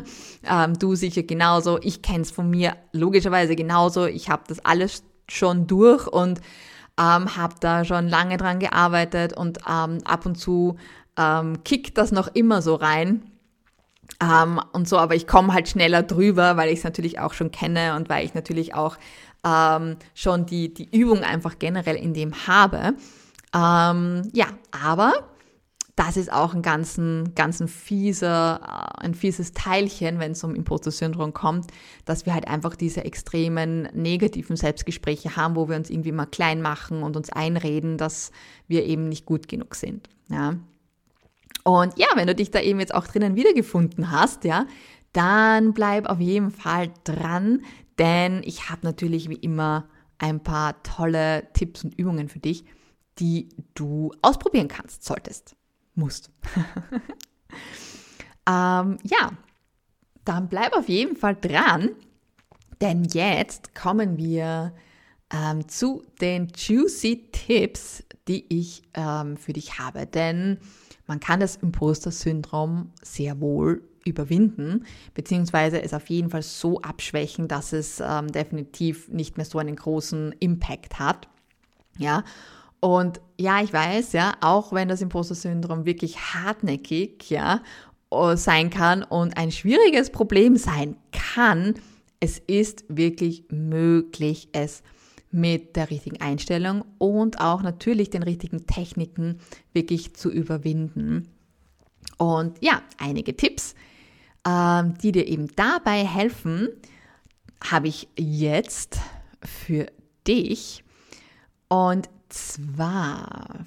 ähm, 0.51 0.79
du 0.79 0.95
sicher 0.95 1.23
genauso. 1.23 1.79
Ich 1.83 2.01
kenne 2.01 2.23
es 2.23 2.31
von 2.31 2.49
mir 2.49 2.77
logischerweise 2.93 3.57
genauso. 3.57 4.07
Ich 4.07 4.31
habe 4.31 4.45
das 4.49 4.65
alles 4.65 5.03
schon 5.29 5.67
durch 5.67 6.07
und 6.07 6.41
ähm, 6.99 7.37
habe 7.37 7.55
da 7.61 7.85
schon 7.85 8.09
lange 8.09 8.39
dran 8.39 8.61
gearbeitet 8.61 9.35
und 9.35 9.59
ähm, 9.69 9.99
ab 10.05 10.25
und 10.25 10.37
zu 10.37 10.77
ähm, 11.19 11.63
kickt 11.65 11.99
das 11.99 12.13
noch 12.13 12.29
immer 12.29 12.63
so 12.63 12.75
rein. 12.75 13.23
Ähm, 14.21 14.61
und 14.73 14.89
so, 14.89 14.99
aber 14.99 15.15
ich 15.15 15.27
komme 15.27 15.53
halt 15.53 15.69
schneller 15.69 16.03
drüber, 16.03 16.57
weil 16.57 16.71
ich 16.71 16.79
es 16.79 16.85
natürlich 16.85 17.19
auch 17.21 17.35
schon 17.35 17.51
kenne 17.51 17.95
und 17.95 18.09
weil 18.09 18.25
ich 18.25 18.35
natürlich 18.35 18.75
auch 18.75 18.97
ähm, 19.45 19.97
schon 20.15 20.47
die, 20.47 20.73
die 20.75 20.89
Übung 20.97 21.23
einfach 21.23 21.59
generell 21.59 21.97
in 21.97 22.15
dem 22.15 22.47
habe. 22.47 22.95
Ähm, 23.55 24.29
ja, 24.33 24.47
aber 24.71 25.15
das 25.99 26.17
ist 26.17 26.33
auch 26.33 26.55
ein 26.55 26.63
ganzen, 26.63 27.35
ganzen 27.35 27.67
fieser, 27.67 28.61
äh, 28.63 29.05
ein 29.05 29.15
fieses 29.15 29.53
Teilchen, 29.53 30.21
wenn 30.21 30.33
es 30.33 30.45
um 30.45 30.55
Imposter-Syndrom 30.55 31.33
kommt, 31.33 31.73
dass 32.05 32.25
wir 32.25 32.35
halt 32.35 32.47
einfach 32.47 32.77
diese 32.77 33.05
extremen 33.05 33.89
negativen 33.95 34.57
Selbstgespräche 34.57 35.35
haben, 35.35 35.57
wo 35.57 35.69
wir 35.69 35.77
uns 35.77 35.91
irgendwie 35.91 36.13
mal 36.13 36.27
klein 36.27 36.63
machen 36.63 37.03
und 37.03 37.17
uns 37.17 37.31
einreden, 37.31 37.99
dass 37.99 38.31
wir 38.69 38.85
eben 38.85 39.09
nicht 39.09 39.27
gut 39.27 39.49
genug 39.49 39.75
sind. 39.75 40.09
Ja. 40.31 40.55
Und 41.65 41.99
ja, 41.99 42.07
wenn 42.15 42.27
du 42.27 42.35
dich 42.35 42.51
da 42.51 42.61
eben 42.61 42.81
jetzt 42.81 42.95
auch 42.95 43.07
drinnen 43.07 43.37
wiedergefunden 43.37 44.11
hast, 44.11 44.45
ja, 44.45 44.67
dann 45.13 45.75
bleib 45.75 46.07
auf 46.07 46.21
jeden 46.21 46.51
Fall 46.51 46.91
dran, 47.05 47.63
denn 47.99 48.43
ich 48.45 48.71
habe 48.71 48.81
natürlich 48.83 49.29
wie 49.29 49.35
immer 49.35 49.89
ein 50.19 50.43
paar 50.43 50.83
tolle 50.83 51.49
Tipps 51.53 51.85
und 51.85 51.99
Übungen 51.99 52.29
für 52.29 52.39
dich, 52.39 52.65
die 53.19 53.49
du 53.75 54.13
ausprobieren 54.23 54.69
kannst, 54.69 55.05
solltest 55.05 55.57
musst. 55.95 56.31
ähm, 58.47 58.99
ja, 59.03 59.33
dann 60.25 60.49
bleib 60.49 60.77
auf 60.77 60.89
jeden 60.89 61.17
Fall 61.17 61.37
dran, 61.37 61.91
denn 62.81 63.05
jetzt 63.05 63.75
kommen 63.75 64.17
wir 64.17 64.75
ähm, 65.33 65.69
zu 65.69 66.03
den 66.21 66.49
juicy 66.55 67.31
Tipps, 67.33 68.05
die 68.29 68.45
ich 68.49 68.83
ähm, 68.95 69.37
für 69.37 69.53
dich 69.53 69.79
habe. 69.79 70.07
Denn 70.07 70.59
man 71.09 71.19
kann 71.19 71.41
das 71.41 71.57
Imposter-Syndrom 71.57 72.93
sehr 73.03 73.41
wohl 73.41 73.83
überwinden, 74.05 74.85
beziehungsweise 75.15 75.83
es 75.83 75.93
auf 75.93 76.09
jeden 76.09 76.31
Fall 76.31 76.43
so 76.43 76.81
abschwächen, 76.81 77.49
dass 77.49 77.73
es 77.73 78.01
ähm, 78.01 78.31
definitiv 78.31 79.09
nicht 79.09 79.37
mehr 79.37 79.47
so 79.47 79.59
einen 79.59 79.75
großen 79.75 80.33
Impact 80.39 80.99
hat. 81.01 81.29
Ja, 81.99 82.23
und 82.81 83.21
ja, 83.39 83.61
ich 83.61 83.73
weiß, 83.73 84.13
ja, 84.13 84.35
auch 84.41 84.73
wenn 84.73 84.89
das 84.89 85.03
Imposter-Syndrom 85.03 85.85
wirklich 85.85 86.19
hartnäckig, 86.35 87.29
ja, 87.29 87.63
äh, 88.11 88.37
sein 88.37 88.71
kann 88.71 89.03
und 89.03 89.37
ein 89.37 89.51
schwieriges 89.51 90.11
Problem 90.11 90.57
sein 90.57 90.97
kann, 91.11 91.75
es 92.21 92.39
ist 92.39 92.85
wirklich 92.89 93.45
möglich, 93.51 94.49
es 94.53 94.83
mit 95.31 95.77
der 95.77 95.91
richtigen 95.91 96.21
Einstellung 96.21 96.85
und 96.99 97.41
auch 97.41 97.63
natürlich 97.63 98.11
den 98.11 98.23
richtigen 98.23 98.67
Techniken 98.67 99.41
wirklich 99.73 100.15
zu 100.15 100.31
überwinden. 100.31 101.29
Und 102.17 102.57
ja, 102.61 102.83
einige 102.99 103.37
Tipps, 103.37 103.75
ähm, 104.47 104.95
die 105.03 105.13
dir 105.13 105.27
eben 105.27 105.55
dabei 105.55 106.05
helfen, 106.07 106.69
habe 107.63 107.89
ich 107.89 108.09
jetzt 108.17 108.99
für 109.43 109.87
dich. 110.27 110.85
Und 111.69 112.09
zwar 112.29 113.67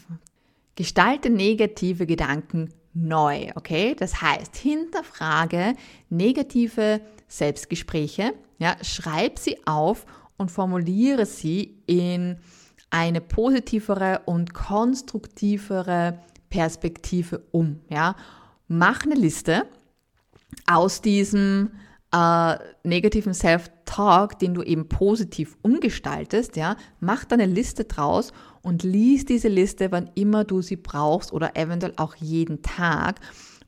gestalte 0.76 1.30
negative 1.30 2.06
Gedanken 2.06 2.74
neu, 2.94 3.50
okay? 3.56 3.96
Das 3.96 4.22
heißt, 4.22 4.56
hinterfrage 4.56 5.76
negative 6.10 7.02
Selbstgespräche, 7.28 8.34
ja, 8.58 8.76
schreib 8.82 9.40
sie 9.40 9.66
auf 9.66 10.06
und 10.42 10.52
formuliere 10.52 11.26
sie 11.26 11.78
in 11.86 12.38
eine 12.90 13.22
positivere 13.22 14.22
und 14.26 14.54
konstruktivere 14.54 16.20
Perspektive 16.50 17.44
um, 17.52 17.80
ja? 17.90 18.16
Mach 18.68 19.06
eine 19.06 19.16
Liste 19.16 19.64
aus 20.70 21.02
diesem 21.02 21.72
äh, 22.14 22.56
negativen 22.84 23.34
Self-Talk, 23.34 24.40
den 24.40 24.54
du 24.54 24.64
eben 24.64 24.90
positiv 24.90 25.58
umgestaltest, 25.62 26.56
ja, 26.58 26.76
mach 27.00 27.24
da 27.26 27.36
eine 27.36 27.46
Liste 27.46 27.86
draus 27.86 28.34
und 28.62 28.84
lies 28.84 29.26
diese 29.26 29.48
Liste, 29.48 29.92
wann 29.92 30.10
immer 30.16 30.44
du 30.44 30.62
sie 30.62 30.76
brauchst 30.76 31.32
oder 31.32 31.56
eventuell 31.56 31.94
auch 31.98 32.16
jeden 32.16 32.62
Tag. 32.62 33.20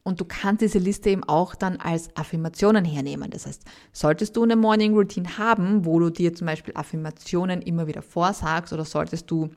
Und 0.03 0.19
du 0.19 0.25
kannst 0.25 0.61
diese 0.61 0.79
Liste 0.79 1.09
eben 1.09 1.23
auch 1.23 1.55
dann 1.55 1.77
als 1.77 2.09
Affirmationen 2.15 2.83
hernehmen. 2.83 3.31
Das 3.31 3.45
heißt, 3.45 3.63
solltest 3.93 4.35
du 4.35 4.43
eine 4.43 4.57
Morning 4.57 4.93
Routine 4.93 5.37
haben, 5.37 5.85
wo 5.85 5.97
du 5.99 6.09
dir 6.09 6.33
zum 6.33 6.47
Beispiel 6.47 6.73
Affirmationen 6.75 7.61
immer 7.61 7.87
wieder 7.87 8.01
vorsagst 8.01 8.73
oder 8.73 8.83
solltest 8.83 9.31
du 9.31 9.49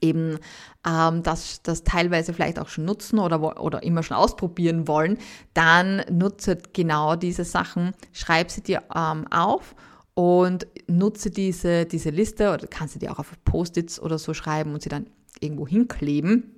eben 0.00 0.38
ähm, 0.86 1.22
das, 1.22 1.62
das 1.62 1.82
teilweise 1.82 2.32
vielleicht 2.32 2.58
auch 2.58 2.68
schon 2.68 2.84
nutzen 2.84 3.18
oder, 3.18 3.60
oder 3.60 3.82
immer 3.82 4.02
schon 4.02 4.16
ausprobieren 4.16 4.86
wollen, 4.86 5.18
dann 5.54 6.02
nutze 6.10 6.58
genau 6.72 7.16
diese 7.16 7.44
Sachen, 7.44 7.92
schreib 8.12 8.50
sie 8.50 8.62
dir 8.62 8.82
ähm, 8.94 9.26
auf 9.30 9.74
und 10.14 10.66
nutze 10.86 11.30
diese, 11.30 11.86
diese 11.86 12.10
Liste 12.10 12.52
oder 12.52 12.66
kannst 12.66 12.94
du 12.94 12.98
dir 12.98 13.12
auch 13.12 13.18
auf 13.18 13.32
Post-its 13.44 14.00
oder 14.00 14.18
so 14.18 14.34
schreiben 14.34 14.74
und 14.74 14.82
sie 14.82 14.88
dann 14.88 15.06
irgendwo 15.40 15.66
hinkleben 15.66 16.54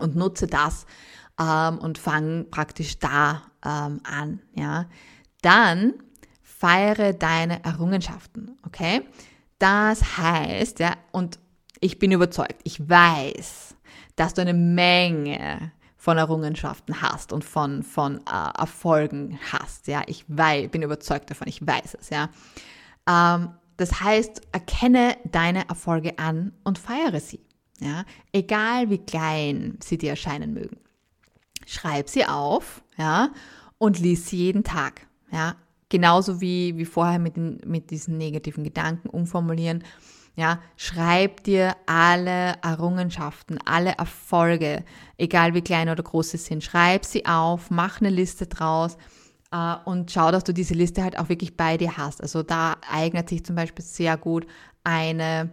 und 0.00 0.16
nutze 0.16 0.46
das 0.46 0.86
ähm, 1.38 1.78
und 1.78 1.98
fang 1.98 2.46
praktisch 2.50 2.98
da 2.98 3.42
ähm, 3.64 4.00
an. 4.04 4.40
Ja. 4.54 4.86
Dann 5.42 5.94
feiere 6.42 7.12
deine 7.12 7.64
Errungenschaften, 7.64 8.58
okay? 8.66 9.02
Das 9.58 10.18
heißt, 10.18 10.80
ja, 10.80 10.94
und 11.12 11.38
ich 11.80 11.98
bin 11.98 12.12
überzeugt, 12.12 12.60
ich 12.64 12.88
weiß, 12.88 13.76
dass 14.16 14.34
du 14.34 14.42
eine 14.42 14.54
Menge 14.54 15.72
von 15.96 16.16
Errungenschaften 16.16 17.02
hast 17.02 17.32
und 17.32 17.44
von, 17.44 17.82
von 17.82 18.18
äh, 18.18 18.58
Erfolgen 18.58 19.38
hast. 19.52 19.86
Ja, 19.88 20.02
ich 20.06 20.24
weiß, 20.28 20.70
bin 20.70 20.82
überzeugt 20.82 21.30
davon, 21.30 21.48
ich 21.48 21.64
weiß 21.64 21.96
es. 22.00 22.10
Ja, 22.10 22.28
ähm, 23.08 23.50
das 23.76 24.00
heißt, 24.00 24.42
erkenne 24.52 25.16
deine 25.24 25.68
Erfolge 25.68 26.18
an 26.18 26.52
und 26.64 26.78
feiere 26.78 27.20
sie. 27.20 27.40
Ja, 27.80 28.04
egal 28.32 28.90
wie 28.90 28.98
klein 28.98 29.78
sie 29.80 29.98
dir 29.98 30.10
erscheinen 30.10 30.52
mögen. 30.52 30.78
Schreib 31.68 32.08
sie 32.08 32.24
auf, 32.24 32.82
ja, 32.96 33.30
und 33.78 33.98
lies 33.98 34.28
sie 34.28 34.38
jeden 34.38 34.64
Tag. 34.64 35.06
Ja, 35.30 35.56
genauso 35.88 36.40
wie, 36.40 36.76
wie 36.78 36.84
vorher 36.84 37.18
mit, 37.18 37.36
den, 37.36 37.60
mit 37.66 37.90
diesen 37.90 38.16
negativen 38.16 38.64
Gedanken 38.64 39.08
umformulieren 39.08 39.84
ja, 40.38 40.60
schreib 40.76 41.42
dir 41.42 41.74
alle 41.86 42.58
Errungenschaften, 42.62 43.58
alle 43.64 43.98
Erfolge, 43.98 44.84
egal 45.16 45.52
wie 45.54 45.62
klein 45.62 45.88
oder 45.88 46.04
groß 46.04 46.30
sie 46.30 46.36
sind, 46.36 46.62
schreib 46.62 47.04
sie 47.04 47.26
auf, 47.26 47.72
mach 47.72 48.00
eine 48.00 48.10
Liste 48.10 48.46
draus 48.46 48.96
äh, 49.50 49.74
und 49.84 50.12
schau, 50.12 50.30
dass 50.30 50.44
du 50.44 50.54
diese 50.54 50.74
Liste 50.74 51.02
halt 51.02 51.18
auch 51.18 51.28
wirklich 51.28 51.56
bei 51.56 51.76
dir 51.76 51.96
hast. 51.96 52.22
Also 52.22 52.44
da 52.44 52.76
eignet 52.88 53.28
sich 53.28 53.44
zum 53.44 53.56
Beispiel 53.56 53.84
sehr 53.84 54.16
gut 54.16 54.46
eine 54.84 55.52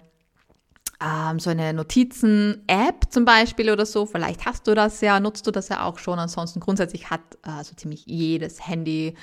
ähm, 1.04 1.40
so 1.40 1.50
eine 1.50 1.74
Notizen-App 1.74 3.08
zum 3.10 3.26
Beispiel 3.26 3.72
oder 3.72 3.86
so. 3.86 4.06
Vielleicht 4.06 4.46
hast 4.46 4.68
du 4.68 4.76
das 4.76 5.02
ja, 5.02 5.20
nutzt 5.20 5.46
du 5.48 5.52
das 5.52 5.70
ja 5.70 5.84
auch 5.84 6.00
schon. 6.00 6.20
Ansonsten 6.20 6.60
grundsätzlich 6.60 7.10
hat 7.10 7.22
äh, 7.44 7.64
so 7.64 7.76
ziemlich 7.76 8.06
jedes 8.06 8.66
Handy 8.68 9.16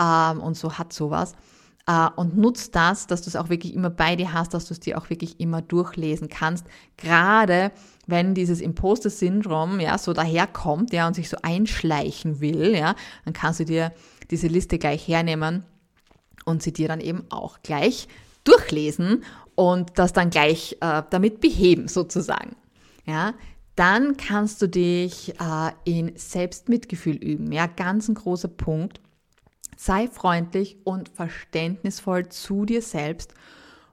ähm, 0.00 0.40
und 0.40 0.56
so 0.56 0.78
hat 0.78 0.92
sowas 0.92 1.34
äh, 1.88 2.08
und 2.14 2.36
nutzt 2.36 2.76
das, 2.76 3.08
dass 3.08 3.22
du 3.22 3.30
es 3.30 3.36
auch 3.36 3.48
wirklich 3.48 3.74
immer 3.74 3.90
bei 3.90 4.14
dir 4.14 4.32
hast, 4.32 4.54
dass 4.54 4.66
du 4.66 4.74
es 4.74 4.80
dir 4.80 4.98
auch 4.98 5.10
wirklich 5.10 5.40
immer 5.40 5.62
durchlesen 5.62 6.28
kannst. 6.28 6.66
Gerade 6.96 7.72
wenn 8.06 8.34
dieses 8.34 8.60
Imposter-Syndrom 8.60 9.80
ja 9.80 9.98
so 9.98 10.12
daherkommt, 10.12 10.92
ja, 10.92 11.08
und 11.08 11.14
sich 11.14 11.28
so 11.28 11.38
einschleichen 11.42 12.40
will, 12.40 12.76
ja, 12.76 12.94
dann 13.24 13.32
kannst 13.32 13.60
du 13.60 13.64
dir 13.64 13.92
diese 14.30 14.46
Liste 14.46 14.78
gleich 14.78 15.08
hernehmen 15.08 15.64
und 16.44 16.62
sie 16.62 16.72
dir 16.72 16.88
dann 16.88 17.00
eben 17.00 17.24
auch 17.30 17.58
gleich 17.62 18.06
durchlesen 18.44 19.24
und 19.58 19.98
das 19.98 20.12
dann 20.12 20.30
gleich 20.30 20.76
äh, 20.80 21.02
damit 21.10 21.40
beheben 21.40 21.88
sozusagen. 21.88 22.54
Ja, 23.06 23.34
dann 23.74 24.16
kannst 24.16 24.62
du 24.62 24.68
dich 24.68 25.34
äh, 25.40 25.72
in 25.84 26.12
Selbstmitgefühl 26.16 27.16
üben. 27.16 27.50
Ja, 27.50 27.66
ganz 27.66 28.06
ein 28.06 28.14
großer 28.14 28.46
Punkt. 28.46 29.00
Sei 29.76 30.06
freundlich 30.06 30.76
und 30.84 31.08
verständnisvoll 31.08 32.28
zu 32.28 32.66
dir 32.66 32.82
selbst 32.82 33.34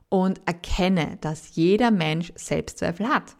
und 0.08 0.40
erkenne, 0.46 1.18
dass 1.20 1.56
jeder 1.56 1.90
Mensch 1.90 2.32
Selbstzweifel 2.36 3.08
hat. 3.08 3.34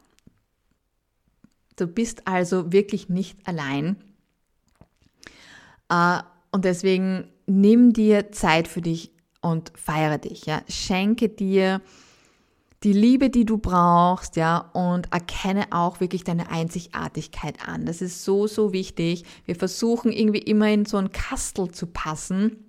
Du 1.77 1.87
bist 1.87 2.27
also 2.27 2.73
wirklich 2.73 3.09
nicht 3.09 3.47
allein. 3.47 4.03
Äh, 5.89 6.23
und 6.51 6.65
deswegen 6.65 7.29
nimm 7.47 7.93
dir 7.93 8.33
Zeit 8.33 8.67
für 8.67 8.83
dich 8.83 9.13
und 9.43 9.71
feiere 9.77 10.19
dich. 10.19 10.47
Ja? 10.47 10.63
Schenke 10.69 11.29
dir 11.29 11.81
die 12.83 12.93
Liebe, 12.93 13.31
die 13.31 13.45
du 13.45 13.59
brauchst, 13.59 14.37
ja, 14.37 14.71
und 14.73 15.13
erkenne 15.13 15.67
auch 15.71 16.01
wirklich 16.01 16.25
deine 16.25 16.51
Einzigartigkeit 16.51 17.67
an. 17.67 17.87
Das 17.87 18.03
ist 18.03 18.25
so, 18.25 18.47
so 18.47 18.73
wichtig. 18.73 19.25
Wir 19.45 19.57
versuchen 19.57 20.13
irgendwie 20.13 20.43
immer 20.43 20.69
in 20.69 20.85
so 20.85 20.97
ein 20.99 21.13
Kastel 21.13 21.71
zu 21.71 21.87
passen. 21.87 22.65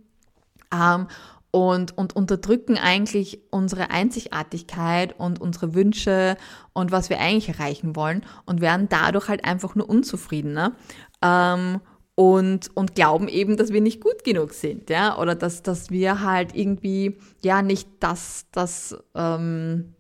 Ähm, 0.74 1.08
und, 1.52 1.98
und 1.98 2.16
unterdrücken 2.16 2.78
eigentlich 2.78 3.40
unsere 3.52 3.90
Einzigartigkeit 3.90 5.18
und 5.18 5.40
unsere 5.42 5.74
Wünsche 5.74 6.38
und 6.74 6.92
was 6.92 7.10
wir 7.10 7.20
eigentlich 7.20 7.50
erreichen 7.50 7.96
wollen 7.96 8.24
und 8.46 8.62
werden 8.62 8.90
dadurch 8.90 9.30
halt 9.30 9.46
einfach 9.46 9.74
nur 9.74 9.90
unzufriedener. 9.90 10.74
Ähm, 11.22 11.80
und, 12.16 12.76
und 12.76 12.96
glauben 12.96 13.28
eben, 13.28 13.58
dass 13.58 13.72
wir 13.72 13.82
nicht 13.82 14.02
gut 14.02 14.24
genug 14.24 14.54
sind, 14.54 14.90
ja, 14.90 15.20
oder 15.20 15.36
dass, 15.36 15.62
dass 15.62 15.92
wir 15.92 16.22
halt 16.22 16.56
irgendwie, 16.56 17.20
ja, 17.44 17.62
nicht 17.62 17.88
das, 18.00 18.48
das, 18.52 18.98
ähm, 19.14 19.94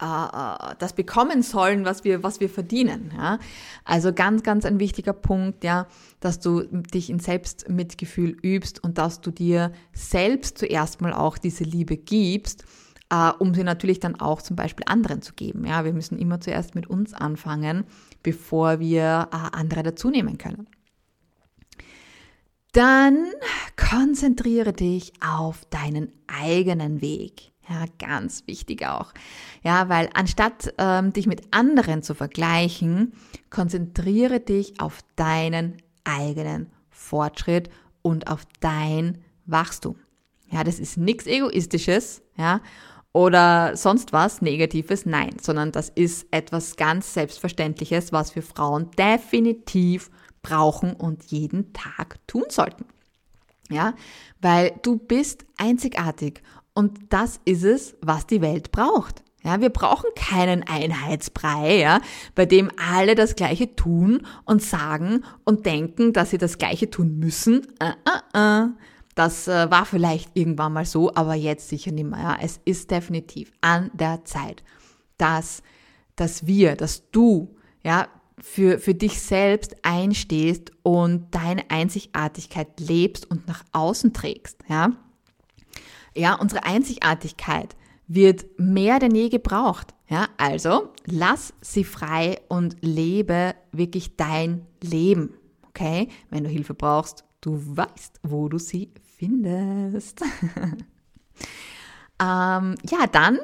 äh, 0.00 0.74
das 0.78 0.92
bekommen 0.92 1.42
sollen, 1.42 1.84
was 1.84 2.04
wir, 2.04 2.22
was 2.22 2.40
wir 2.40 2.48
verdienen. 2.48 3.12
Ja? 3.16 3.38
Also 3.84 4.12
ganz, 4.12 4.42
ganz 4.42 4.64
ein 4.64 4.78
wichtiger 4.78 5.12
Punkt, 5.12 5.64
ja, 5.64 5.86
dass 6.20 6.40
du 6.40 6.62
dich 6.62 7.10
in 7.10 7.18
Selbstmitgefühl 7.18 8.36
übst 8.42 8.82
und 8.82 8.98
dass 8.98 9.20
du 9.20 9.30
dir 9.30 9.72
selbst 9.92 10.58
zuerst 10.58 11.00
mal 11.00 11.12
auch 11.12 11.38
diese 11.38 11.64
Liebe 11.64 11.96
gibst, 11.96 12.64
äh, 13.10 13.30
um 13.38 13.54
sie 13.54 13.64
natürlich 13.64 14.00
dann 14.00 14.20
auch 14.20 14.42
zum 14.42 14.56
Beispiel 14.56 14.84
anderen 14.88 15.22
zu 15.22 15.34
geben. 15.34 15.66
Ja? 15.66 15.84
Wir 15.84 15.92
müssen 15.92 16.18
immer 16.18 16.40
zuerst 16.40 16.74
mit 16.74 16.86
uns 16.88 17.12
anfangen, 17.14 17.84
bevor 18.22 18.80
wir 18.80 19.28
äh, 19.32 19.56
andere 19.56 19.82
dazunehmen 19.82 20.38
können. 20.38 20.68
Dann 22.72 23.26
konzentriere 23.76 24.72
dich 24.72 25.12
auf 25.20 25.64
deinen 25.70 26.12
eigenen 26.26 27.00
Weg. 27.00 27.52
Ja, 27.68 27.84
ganz 27.98 28.46
wichtig 28.46 28.86
auch. 28.86 29.12
Ja, 29.62 29.88
weil 29.88 30.08
anstatt 30.14 30.72
ähm, 30.78 31.12
dich 31.12 31.26
mit 31.26 31.42
anderen 31.50 32.02
zu 32.02 32.14
vergleichen, 32.14 33.12
konzentriere 33.50 34.40
dich 34.40 34.80
auf 34.80 35.00
deinen 35.16 35.76
eigenen 36.04 36.70
Fortschritt 36.88 37.68
und 38.00 38.30
auf 38.30 38.46
dein 38.60 39.18
Wachstum. 39.44 39.96
Ja, 40.50 40.64
das 40.64 40.78
ist 40.78 40.96
nichts 40.96 41.26
Egoistisches, 41.26 42.22
ja, 42.36 42.62
oder 43.12 43.76
sonst 43.76 44.12
was 44.12 44.40
Negatives, 44.40 45.04
nein, 45.04 45.36
sondern 45.40 45.72
das 45.72 45.90
ist 45.90 46.26
etwas 46.30 46.76
ganz 46.76 47.14
Selbstverständliches, 47.14 48.12
was 48.12 48.34
wir 48.34 48.42
Frauen 48.42 48.90
definitiv 48.92 50.10
brauchen 50.40 50.94
und 50.94 51.24
jeden 51.24 51.72
Tag 51.72 52.18
tun 52.26 52.44
sollten. 52.48 52.86
Ja, 53.70 53.94
weil 54.40 54.78
du 54.82 54.96
bist 54.96 55.44
einzigartig 55.58 56.42
und 56.78 57.00
das 57.08 57.40
ist 57.44 57.64
es, 57.64 57.96
was 58.02 58.28
die 58.28 58.40
Welt 58.40 58.70
braucht. 58.70 59.24
Ja, 59.42 59.60
wir 59.60 59.70
brauchen 59.70 60.10
keinen 60.14 60.62
Einheitsbrei, 60.62 61.76
ja, 61.76 62.00
bei 62.36 62.46
dem 62.46 62.70
alle 62.76 63.16
das 63.16 63.34
Gleiche 63.34 63.74
tun 63.74 64.24
und 64.44 64.62
sagen 64.62 65.24
und 65.44 65.66
denken, 65.66 66.12
dass 66.12 66.30
sie 66.30 66.38
das 66.38 66.56
Gleiche 66.56 66.88
tun 66.88 67.18
müssen. 67.18 67.66
Uh, 67.82 67.94
uh, 68.08 68.38
uh. 68.38 68.68
Das 69.16 69.48
äh, 69.48 69.68
war 69.72 69.86
vielleicht 69.86 70.30
irgendwann 70.34 70.72
mal 70.72 70.84
so, 70.84 71.12
aber 71.16 71.34
jetzt 71.34 71.68
sicher 71.68 71.90
nicht 71.90 72.08
mehr. 72.08 72.20
Ja. 72.20 72.38
Es 72.40 72.60
ist 72.64 72.92
definitiv 72.92 73.50
an 73.60 73.90
der 73.92 74.24
Zeit, 74.24 74.62
dass, 75.16 75.64
dass 76.14 76.46
wir, 76.46 76.76
dass 76.76 77.10
du, 77.10 77.56
ja, 77.82 78.06
für, 78.40 78.78
für 78.78 78.94
dich 78.94 79.20
selbst 79.20 79.74
einstehst 79.82 80.70
und 80.84 81.34
deine 81.34 81.68
Einzigartigkeit 81.72 82.78
lebst 82.78 83.28
und 83.28 83.48
nach 83.48 83.64
außen 83.72 84.12
trägst, 84.12 84.62
ja. 84.68 84.92
Ja, 86.18 86.34
unsere 86.34 86.64
Einzigartigkeit 86.64 87.76
wird 88.08 88.46
mehr 88.58 88.98
denn 88.98 89.14
je 89.14 89.28
gebraucht. 89.28 89.94
Ja, 90.08 90.26
also 90.36 90.92
lass 91.06 91.52
sie 91.60 91.84
frei 91.84 92.40
und 92.48 92.76
lebe 92.80 93.54
wirklich 93.70 94.16
dein 94.16 94.66
Leben. 94.82 95.34
Okay? 95.68 96.08
Wenn 96.28 96.42
du 96.42 96.50
Hilfe 96.50 96.74
brauchst, 96.74 97.24
du 97.40 97.60
weißt, 97.76 98.20
wo 98.24 98.48
du 98.48 98.58
sie 98.58 98.90
findest. 99.16 100.22
ähm, 102.20 102.74
ja, 102.90 103.06
dann 103.12 103.38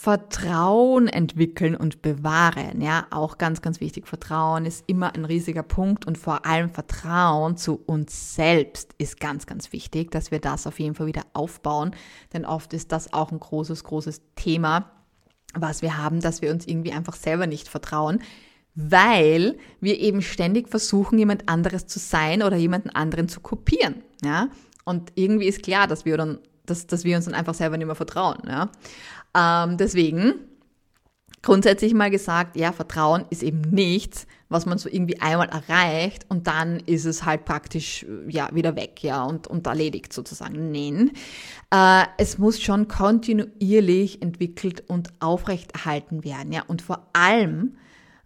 Vertrauen 0.00 1.08
entwickeln 1.08 1.74
und 1.74 2.02
bewahren. 2.02 2.80
Ja, 2.80 3.08
auch 3.10 3.36
ganz, 3.36 3.62
ganz 3.62 3.80
wichtig. 3.80 4.06
Vertrauen 4.06 4.64
ist 4.64 4.84
immer 4.86 5.16
ein 5.16 5.24
riesiger 5.24 5.64
Punkt 5.64 6.06
und 6.06 6.16
vor 6.16 6.46
allem 6.46 6.70
Vertrauen 6.70 7.56
zu 7.56 7.82
uns 7.84 8.36
selbst 8.36 8.94
ist 8.98 9.18
ganz, 9.18 9.44
ganz 9.46 9.72
wichtig, 9.72 10.12
dass 10.12 10.30
wir 10.30 10.38
das 10.38 10.68
auf 10.68 10.78
jeden 10.78 10.94
Fall 10.94 11.08
wieder 11.08 11.24
aufbauen. 11.32 11.96
Denn 12.32 12.44
oft 12.44 12.74
ist 12.74 12.92
das 12.92 13.12
auch 13.12 13.32
ein 13.32 13.40
großes, 13.40 13.82
großes 13.82 14.22
Thema, 14.36 14.88
was 15.54 15.82
wir 15.82 15.98
haben, 15.98 16.20
dass 16.20 16.42
wir 16.42 16.52
uns 16.52 16.68
irgendwie 16.68 16.92
einfach 16.92 17.16
selber 17.16 17.48
nicht 17.48 17.66
vertrauen, 17.66 18.20
weil 18.76 19.58
wir 19.80 19.98
eben 19.98 20.22
ständig 20.22 20.68
versuchen, 20.68 21.18
jemand 21.18 21.48
anderes 21.48 21.88
zu 21.88 21.98
sein 21.98 22.44
oder 22.44 22.56
jemanden 22.56 22.90
anderen 22.90 23.28
zu 23.28 23.40
kopieren. 23.40 24.04
Ja, 24.22 24.48
und 24.84 25.10
irgendwie 25.16 25.48
ist 25.48 25.64
klar, 25.64 25.88
dass 25.88 26.04
wir 26.04 26.16
dann 26.16 26.38
dass, 26.70 26.86
dass 26.86 27.04
wir 27.04 27.16
uns 27.16 27.26
dann 27.26 27.34
einfach 27.34 27.54
selber 27.54 27.76
nicht 27.76 27.86
mehr 27.86 27.96
vertrauen. 27.96 28.38
Ja? 28.46 28.70
Ähm, 29.36 29.76
deswegen 29.76 30.34
grundsätzlich 31.42 31.94
mal 31.94 32.10
gesagt, 32.10 32.56
ja, 32.56 32.72
Vertrauen 32.72 33.24
ist 33.30 33.42
eben 33.42 33.60
nichts, 33.60 34.26
was 34.48 34.66
man 34.66 34.78
so 34.78 34.88
irgendwie 34.88 35.20
einmal 35.20 35.48
erreicht 35.48 36.26
und 36.28 36.46
dann 36.46 36.80
ist 36.80 37.04
es 37.04 37.24
halt 37.24 37.44
praktisch 37.44 38.06
ja 38.28 38.48
wieder 38.52 38.76
weg, 38.76 39.02
ja, 39.02 39.24
und, 39.24 39.46
und 39.46 39.66
erledigt 39.66 40.12
sozusagen. 40.12 40.72
Nein. 40.72 41.12
Äh, 41.70 42.04
es 42.16 42.38
muss 42.38 42.60
schon 42.60 42.88
kontinuierlich 42.88 44.22
entwickelt 44.22 44.84
und 44.88 45.12
aufrechterhalten 45.20 46.24
werden, 46.24 46.52
ja, 46.52 46.62
und 46.66 46.82
vor 46.82 47.08
allem, 47.12 47.76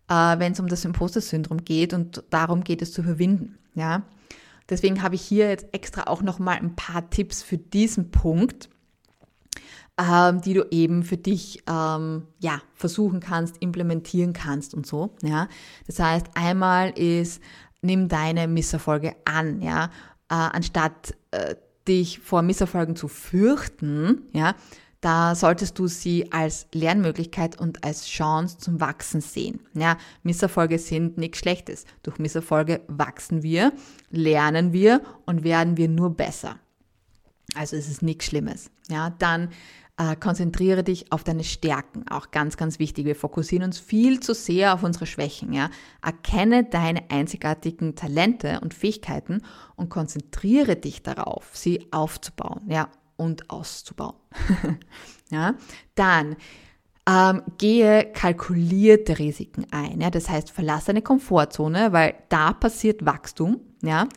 äh, 0.09 0.38
wenn 0.38 0.52
es 0.52 0.61
um 0.61 0.68
das 0.68 0.85
Imposter-Syndrom 0.85 1.64
geht 1.64 1.92
und 1.92 2.22
darum 2.31 2.64
geht 2.64 2.83
es 2.83 2.92
zu 2.92 3.02
überwinden, 3.02 3.59
ja. 3.74 4.02
Deswegen 4.68 5.03
habe 5.03 5.14
ich 5.14 5.22
hier 5.22 5.48
jetzt 5.48 5.66
extra 5.72 6.05
auch 6.05 6.22
nochmal 6.22 6.57
ein 6.57 6.77
paar 6.77 7.11
Tipps 7.11 7.42
für 7.42 7.59
diesen 7.59 8.11
Punkt, 8.11 8.68
ähm, 9.98 10.40
die 10.40 10.55
du 10.55 10.66
eben 10.70 11.03
für 11.03 11.16
dich 11.16 11.62
ähm, 11.68 12.27
ja, 12.38 12.61
versuchen 12.75 13.20
kannst, 13.20 13.57
implementieren 13.59 14.33
kannst 14.33 14.75
und 14.75 14.87
so. 14.87 15.14
Ja. 15.22 15.48
Das 15.87 15.98
heißt, 15.98 16.27
einmal 16.35 16.90
ist, 16.90 17.42
nimm 17.83 18.09
deine 18.09 18.48
Misserfolge 18.48 19.14
an, 19.25 19.61
ja, 19.61 19.87
äh, 20.31 20.35
anstatt 20.35 21.14
äh, 21.33 21.57
dich 21.87 22.20
vor 22.20 22.42
Misserfolgen 22.42 22.96
zu 22.96 23.09
fürchten, 23.09 24.22
ja, 24.33 24.55
da 25.03 25.35
solltest 25.35 25.79
du 25.81 25.88
sie 25.88 26.31
als 26.31 26.69
Lernmöglichkeit 26.73 27.61
und 27.61 27.85
als 27.85 28.07
Chance 28.07 28.59
zum 28.59 28.81
Wachsen 28.81 29.21
sehen. 29.21 29.61
Ja, 29.75 29.99
Misserfolge 30.23 30.79
sind 30.79 31.19
nichts 31.19 31.38
Schlechtes. 31.38 31.85
Durch 32.05 32.19
Misserfolge 32.19 32.83
wachsen 32.87 33.43
wir, 33.43 33.73
lernen 34.11 34.73
wir 34.73 35.03
und 35.27 35.43
werden 35.43 35.77
wir 35.77 35.88
nur 35.88 36.17
besser. 36.17 36.61
Also 37.57 37.77
es 37.77 37.88
ist 37.88 38.03
nichts 38.03 38.27
Schlimmes. 38.27 38.71
Ja, 38.88 39.11
dann 39.11 39.51
äh, 39.97 40.15
konzentriere 40.15 40.85
dich 40.85 41.11
auf 41.11 41.25
deine 41.25 41.43
Stärken. 41.43 42.07
Auch 42.09 42.31
ganz, 42.31 42.57
ganz 42.57 42.79
wichtig. 42.79 43.05
Wir 43.05 43.17
fokussieren 43.17 43.65
uns 43.65 43.81
viel 43.81 44.21
zu 44.21 44.35
sehr 44.35 44.73
auf 44.73 44.85
unsere 44.85 45.07
Schwächen. 45.07 45.53
Ja, 45.53 45.69
erkenne 46.01 46.62
deine 46.62 47.11
einzigartigen 47.11 47.97
Talente 47.97 48.61
und 48.61 48.73
Fähigkeiten 48.73 49.43
und 49.75 49.91
konzentriere 49.91 50.77
dich 50.77 51.03
darauf, 51.03 51.51
sie 51.55 51.88
aufzubauen. 51.91 52.62
Ja, 52.69 52.88
und 53.23 53.51
auszubauen. 53.51 54.17
ja, 55.31 55.55
dann 55.95 56.37
ähm, 57.09 57.43
gehe 57.59 58.13
kalkulierte 58.13 59.19
Risiken 59.19 59.67
ein. 59.71 60.01
Ja, 60.01 60.11
das 60.11 60.29
heißt, 60.29 60.51
verlasse 60.51 60.91
eine 60.91 61.03
Komfortzone, 61.03 61.93
weil 61.93 62.15
da 62.29 62.53
passiert 62.53 63.05
Wachstum. 63.07 63.61
Ja, 63.83 64.09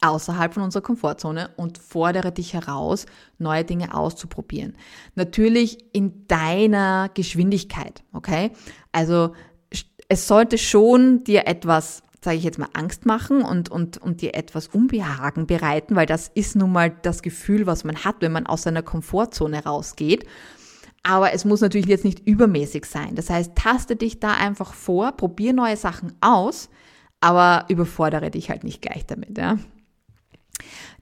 außerhalb 0.00 0.54
von 0.54 0.62
unserer 0.62 0.82
Komfortzone 0.82 1.50
und 1.56 1.78
fordere 1.78 2.32
dich 2.32 2.54
heraus, 2.54 3.06
neue 3.38 3.64
Dinge 3.64 3.94
auszuprobieren. 3.94 4.76
Natürlich 5.14 5.78
in 5.92 6.26
deiner 6.28 7.10
Geschwindigkeit, 7.14 8.02
okay? 8.12 8.52
Also 8.92 9.34
es 10.08 10.26
sollte 10.26 10.56
schon 10.58 11.24
dir 11.24 11.46
etwas 11.46 12.02
sage 12.24 12.36
ich 12.36 12.44
jetzt 12.44 12.58
mal, 12.58 12.68
Angst 12.72 13.06
machen 13.06 13.42
und, 13.42 13.68
und, 13.68 13.98
und 13.98 14.20
dir 14.20 14.34
etwas 14.34 14.68
Unbehagen 14.68 15.46
bereiten, 15.46 15.94
weil 15.94 16.06
das 16.06 16.28
ist 16.34 16.56
nun 16.56 16.72
mal 16.72 16.90
das 16.90 17.22
Gefühl, 17.22 17.66
was 17.66 17.84
man 17.84 18.04
hat, 18.04 18.16
wenn 18.20 18.32
man 18.32 18.46
aus 18.46 18.62
seiner 18.62 18.82
Komfortzone 18.82 19.64
rausgeht. 19.64 20.26
Aber 21.04 21.32
es 21.32 21.44
muss 21.44 21.60
natürlich 21.60 21.86
jetzt 21.86 22.04
nicht 22.04 22.26
übermäßig 22.26 22.84
sein. 22.84 23.14
Das 23.14 23.30
heißt, 23.30 23.54
taste 23.54 23.96
dich 23.96 24.18
da 24.18 24.34
einfach 24.34 24.74
vor, 24.74 25.12
probier 25.12 25.52
neue 25.52 25.76
Sachen 25.76 26.12
aus, 26.20 26.68
aber 27.20 27.66
überfordere 27.68 28.30
dich 28.30 28.50
halt 28.50 28.64
nicht 28.64 28.82
gleich 28.82 29.06
damit, 29.06 29.38
ja. 29.38 29.58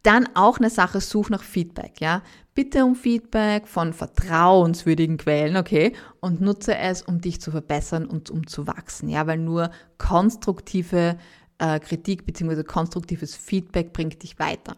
Dann 0.07 0.29
auch 0.35 0.59
eine 0.59 0.71
Sache, 0.71 1.01
such 1.01 1.31
nach 1.31 1.43
Feedback, 1.43 2.01
ja. 2.01 2.23
Bitte 2.55 2.85
um 2.85 2.95
Feedback 2.95 3.67
von 3.67 3.93
vertrauenswürdigen 3.93 5.17
Quellen, 5.17 5.57
okay? 5.57 5.95
Und 6.21 6.41
nutze 6.41 6.77
es, 6.77 7.03
um 7.03 7.21
dich 7.21 7.41
zu 7.41 7.51
verbessern 7.51 8.07
und 8.07 8.31
um 8.31 8.47
zu 8.47 8.69
wachsen, 8.69 9.09
ja, 9.09 9.27
weil 9.27 9.39
nur 9.39 9.69
konstruktive 9.99 11.19
äh, 11.59 11.81
Kritik 11.81 12.25
bzw. 12.25 12.63
konstruktives 12.63 13.35
Feedback 13.35 13.93
bringt 13.93 14.23
dich 14.23 14.39
weiter. 14.39 14.77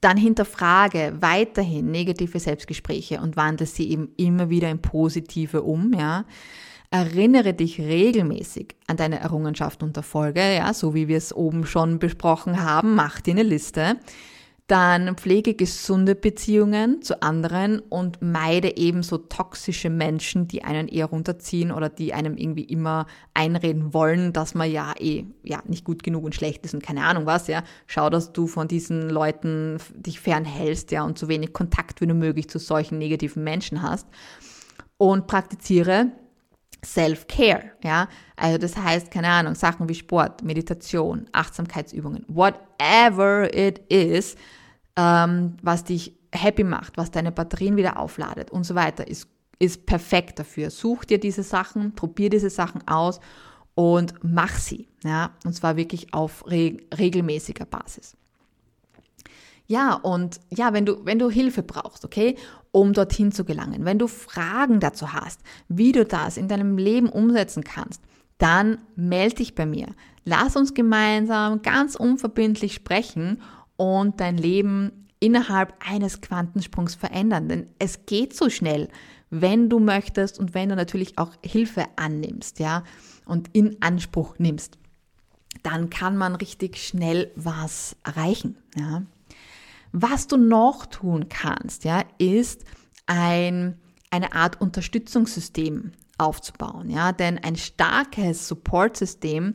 Dann 0.00 0.16
hinterfrage 0.16 1.16
weiterhin 1.18 1.90
negative 1.90 2.38
Selbstgespräche 2.38 3.20
und 3.20 3.36
wandle 3.36 3.66
sie 3.66 3.90
eben 3.90 4.12
immer 4.16 4.48
wieder 4.48 4.70
in 4.70 4.80
positive 4.80 5.62
um, 5.62 5.92
ja. 5.92 6.24
Erinnere 6.94 7.54
dich 7.54 7.80
regelmäßig 7.80 8.76
an 8.86 8.96
deine 8.96 9.18
Errungenschaften 9.18 9.88
und 9.88 9.96
Erfolge, 9.96 10.54
ja, 10.54 10.72
so 10.72 10.94
wie 10.94 11.08
wir 11.08 11.16
es 11.16 11.34
oben 11.34 11.66
schon 11.66 11.98
besprochen 11.98 12.62
haben. 12.62 12.94
Mach 12.94 13.20
dir 13.20 13.32
eine 13.32 13.42
Liste. 13.42 13.96
dann 14.68 15.16
pflege 15.16 15.54
gesunde 15.54 16.14
Beziehungen 16.14 17.02
zu 17.02 17.20
anderen 17.20 17.80
und 17.80 18.22
meide 18.22 18.76
ebenso 18.76 19.18
toxische 19.18 19.90
Menschen, 19.90 20.46
die 20.46 20.62
einen 20.62 20.86
eher 20.86 21.06
runterziehen 21.06 21.72
oder 21.72 21.88
die 21.88 22.14
einem 22.14 22.36
irgendwie 22.36 22.62
immer 22.62 23.06
einreden 23.34 23.92
wollen, 23.92 24.32
dass 24.32 24.54
man 24.54 24.70
ja 24.70 24.94
eh 25.00 25.26
ja 25.42 25.62
nicht 25.66 25.84
gut 25.84 26.04
genug 26.04 26.24
und 26.24 26.36
schlecht 26.36 26.64
ist 26.64 26.74
und 26.74 26.82
keine 26.82 27.02
Ahnung 27.02 27.26
was, 27.26 27.48
ja. 27.48 27.64
Schau, 27.88 28.08
dass 28.08 28.32
du 28.32 28.46
von 28.46 28.68
diesen 28.68 29.10
Leuten 29.10 29.78
dich 29.96 30.20
fernhältst, 30.20 30.92
ja, 30.92 31.02
und 31.02 31.18
so 31.18 31.26
wenig 31.26 31.52
Kontakt 31.52 32.00
wie 32.00 32.06
nur 32.06 32.16
möglich 32.16 32.48
zu 32.48 32.60
solchen 32.60 32.98
negativen 32.98 33.42
Menschen 33.42 33.82
hast 33.82 34.06
und 34.96 35.26
praktiziere 35.26 36.12
Self-Care, 36.84 37.72
ja. 37.82 38.08
Also 38.36 38.58
das 38.58 38.76
heißt, 38.76 39.10
keine 39.10 39.28
Ahnung, 39.28 39.54
Sachen 39.54 39.88
wie 39.88 39.94
Sport, 39.94 40.42
Meditation, 40.42 41.26
Achtsamkeitsübungen, 41.32 42.24
whatever 42.28 43.52
it 43.54 43.78
is, 43.90 44.36
ähm, 44.96 45.56
was 45.62 45.84
dich 45.84 46.16
happy 46.32 46.64
macht, 46.64 46.96
was 46.96 47.10
deine 47.10 47.32
Batterien 47.32 47.76
wieder 47.76 47.98
aufladet 47.98 48.50
und 48.50 48.64
so 48.64 48.74
weiter, 48.74 49.06
ist, 49.06 49.28
ist 49.58 49.86
perfekt 49.86 50.38
dafür. 50.38 50.70
Such 50.70 51.04
dir 51.04 51.18
diese 51.18 51.42
Sachen, 51.42 51.94
probier 51.94 52.30
diese 52.30 52.50
Sachen 52.50 52.86
aus 52.86 53.20
und 53.74 54.14
mach 54.22 54.56
sie, 54.56 54.88
ja. 55.02 55.30
Und 55.44 55.54
zwar 55.54 55.76
wirklich 55.76 56.12
auf 56.14 56.44
re 56.46 56.76
regelmäßiger 56.96 57.66
Basis. 57.66 58.16
Ja, 59.66 59.94
und 59.94 60.40
ja, 60.50 60.72
wenn 60.72 60.84
du, 60.84 61.04
wenn 61.04 61.18
du 61.18 61.30
Hilfe 61.30 61.62
brauchst, 61.62 62.04
okay, 62.04 62.36
um 62.70 62.92
dorthin 62.92 63.32
zu 63.32 63.44
gelangen, 63.44 63.84
wenn 63.84 63.98
du 63.98 64.08
Fragen 64.08 64.80
dazu 64.80 65.12
hast, 65.12 65.40
wie 65.68 65.92
du 65.92 66.04
das 66.04 66.36
in 66.36 66.48
deinem 66.48 66.76
Leben 66.76 67.08
umsetzen 67.08 67.64
kannst, 67.64 68.02
dann 68.38 68.78
melde 68.96 69.36
dich 69.36 69.54
bei 69.54 69.64
mir. 69.64 69.88
Lass 70.24 70.56
uns 70.56 70.74
gemeinsam 70.74 71.62
ganz 71.62 71.94
unverbindlich 71.94 72.74
sprechen 72.74 73.40
und 73.76 74.20
dein 74.20 74.36
Leben 74.36 75.06
innerhalb 75.20 75.74
eines 75.78 76.20
Quantensprungs 76.20 76.94
verändern. 76.94 77.48
Denn 77.48 77.68
es 77.78 78.06
geht 78.06 78.36
so 78.36 78.50
schnell, 78.50 78.88
wenn 79.30 79.70
du 79.70 79.78
möchtest 79.78 80.38
und 80.38 80.52
wenn 80.54 80.68
du 80.68 80.76
natürlich 80.76 81.18
auch 81.18 81.32
Hilfe 81.44 81.86
annimmst, 81.96 82.58
ja, 82.58 82.84
und 83.24 83.48
in 83.52 83.80
Anspruch 83.80 84.38
nimmst. 84.38 84.78
Dann 85.62 85.88
kann 85.88 86.16
man 86.16 86.34
richtig 86.34 86.76
schnell 86.76 87.30
was 87.36 87.96
erreichen, 88.04 88.58
ja. 88.76 89.02
Was 89.96 90.26
du 90.26 90.36
noch 90.36 90.86
tun 90.86 91.28
kannst, 91.28 91.84
ja, 91.84 92.02
ist 92.18 92.64
ein, 93.06 93.80
eine 94.10 94.32
Art 94.32 94.60
Unterstützungssystem 94.60 95.92
aufzubauen, 96.18 96.90
ja, 96.90 97.12
denn 97.12 97.38
ein 97.38 97.54
starkes 97.54 98.48
Supportsystem 98.48 99.54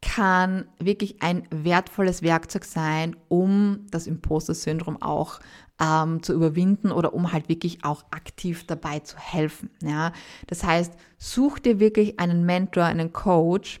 kann 0.00 0.68
wirklich 0.78 1.22
ein 1.22 1.48
wertvolles 1.50 2.22
Werkzeug 2.22 2.66
sein, 2.66 3.16
um 3.26 3.86
das 3.90 4.06
Imposter-Syndrom 4.06 5.02
auch 5.02 5.40
ähm, 5.80 6.22
zu 6.22 6.34
überwinden 6.34 6.92
oder 6.92 7.12
um 7.12 7.32
halt 7.32 7.48
wirklich 7.48 7.84
auch 7.84 8.04
aktiv 8.12 8.64
dabei 8.68 9.00
zu 9.00 9.18
helfen. 9.18 9.70
Ja, 9.82 10.12
das 10.46 10.62
heißt, 10.62 10.92
such 11.18 11.58
dir 11.58 11.80
wirklich 11.80 12.20
einen 12.20 12.46
Mentor, 12.46 12.84
einen 12.84 13.12
Coach, 13.12 13.80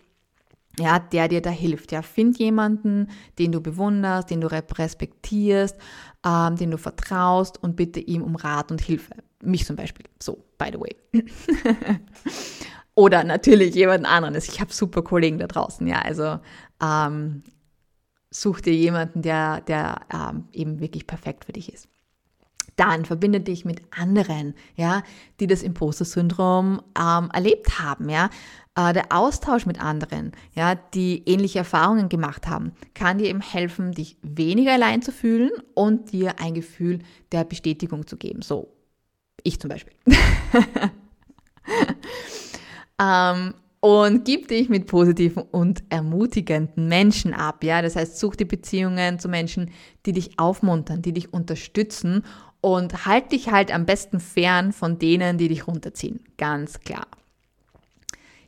ja, 0.78 0.98
der 0.98 1.28
dir 1.28 1.40
da 1.40 1.50
hilft. 1.50 1.92
Ja, 1.92 2.02
find 2.02 2.38
jemanden, 2.38 3.08
den 3.38 3.52
du 3.52 3.60
bewunderst, 3.60 4.30
den 4.30 4.40
du 4.40 4.48
respektierst, 4.50 5.76
ähm, 6.24 6.56
den 6.56 6.70
du 6.70 6.78
vertraust 6.78 7.62
und 7.62 7.76
bitte 7.76 8.00
ihm 8.00 8.22
um 8.22 8.36
Rat 8.36 8.70
und 8.70 8.80
Hilfe. 8.80 9.14
Mich 9.42 9.66
zum 9.66 9.76
Beispiel. 9.76 10.06
So, 10.20 10.44
by 10.58 10.70
the 10.72 10.80
way. 10.80 10.96
Oder 12.94 13.24
natürlich 13.24 13.74
jemand 13.74 14.06
anderen. 14.06 14.34
Ich 14.36 14.60
habe 14.60 14.72
super 14.72 15.02
Kollegen 15.02 15.38
da 15.38 15.46
draußen. 15.46 15.86
Ja, 15.86 16.00
also 16.02 16.38
ähm, 16.82 17.42
such 18.30 18.60
dir 18.60 18.74
jemanden, 18.74 19.22
der, 19.22 19.60
der 19.62 20.00
ähm, 20.12 20.48
eben 20.52 20.80
wirklich 20.80 21.06
perfekt 21.06 21.44
für 21.44 21.52
dich 21.52 21.72
ist. 21.72 21.88
Dann 22.76 23.04
verbinde 23.04 23.40
dich 23.40 23.64
mit 23.64 23.82
anderen, 23.96 24.54
ja, 24.76 25.02
die 25.40 25.46
das 25.46 25.62
Imposter-Syndrom 25.62 26.80
ähm, 26.98 27.30
erlebt 27.32 27.78
haben, 27.78 28.08
ja. 28.08 28.30
Äh, 28.76 28.92
der 28.92 29.12
Austausch 29.12 29.66
mit 29.66 29.80
anderen, 29.80 30.32
ja, 30.54 30.74
die 30.74 31.22
ähnliche 31.26 31.60
Erfahrungen 31.60 32.08
gemacht 32.08 32.48
haben, 32.48 32.72
kann 32.94 33.18
dir 33.18 33.28
eben 33.28 33.40
helfen, 33.40 33.92
dich 33.92 34.16
weniger 34.22 34.72
allein 34.72 35.00
zu 35.00 35.12
fühlen 35.12 35.50
und 35.74 36.12
dir 36.12 36.40
ein 36.40 36.54
Gefühl 36.54 36.98
der 37.30 37.44
Bestätigung 37.44 38.06
zu 38.06 38.16
geben. 38.16 38.42
So, 38.42 38.72
ich 39.44 39.60
zum 39.60 39.68
Beispiel. 39.68 39.94
ähm, 43.00 43.54
und 43.78 44.24
gib 44.24 44.48
dich 44.48 44.70
mit 44.70 44.86
positiven 44.86 45.42
und 45.42 45.84
ermutigenden 45.90 46.88
Menschen 46.88 47.34
ab. 47.34 47.62
Ja, 47.62 47.82
das 47.82 47.96
heißt, 47.96 48.18
such 48.18 48.34
die 48.34 48.46
Beziehungen 48.46 49.18
zu 49.18 49.28
Menschen, 49.28 49.70
die 50.06 50.12
dich 50.12 50.38
aufmuntern, 50.38 51.02
die 51.02 51.12
dich 51.12 51.34
unterstützen 51.34 52.24
und 52.64 53.04
halt 53.04 53.30
dich 53.32 53.50
halt 53.50 53.70
am 53.74 53.84
besten 53.84 54.20
fern 54.20 54.72
von 54.72 54.98
denen, 54.98 55.36
die 55.36 55.48
dich 55.48 55.66
runterziehen. 55.66 56.20
Ganz 56.38 56.80
klar. 56.80 57.06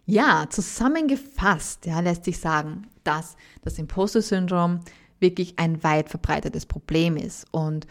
Ja, 0.07 0.47
zusammengefasst 0.49 1.85
ja, 1.85 2.01
lässt 2.01 2.25
sich 2.25 2.39
sagen, 2.39 2.87
dass 3.05 3.37
das 3.63 3.79
Imposter-Syndrom 3.79 4.81
wirklich 5.21 5.59
ein 5.59 5.85
weit 5.85 6.09
verbreitetes 6.09 6.65
Problem 6.65 7.19
ist 7.19 7.45
und 7.51 7.87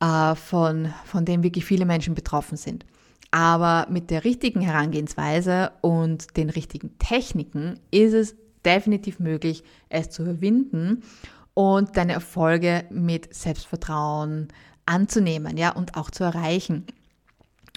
äh, 0.00 0.36
von, 0.36 0.94
von 1.04 1.24
dem 1.24 1.42
wirklich 1.42 1.64
viele 1.64 1.84
Menschen 1.84 2.14
betroffen 2.14 2.56
sind. 2.56 2.86
Aber 3.32 3.88
mit 3.90 4.10
der 4.10 4.22
richtigen 4.22 4.60
Herangehensweise 4.60 5.72
und 5.80 6.36
den 6.36 6.50
richtigen 6.50 6.96
Techniken 7.00 7.80
ist 7.90 8.12
es 8.12 8.36
definitiv 8.64 9.18
möglich, 9.18 9.64
es 9.88 10.10
zu 10.10 10.22
überwinden 10.22 11.02
und 11.54 11.96
deine 11.96 12.12
Erfolge 12.12 12.84
mit 12.90 13.34
Selbstvertrauen 13.34 14.48
anzunehmen, 14.90 15.56
ja, 15.56 15.70
und 15.70 15.96
auch 15.96 16.10
zu 16.10 16.24
erreichen. 16.24 16.86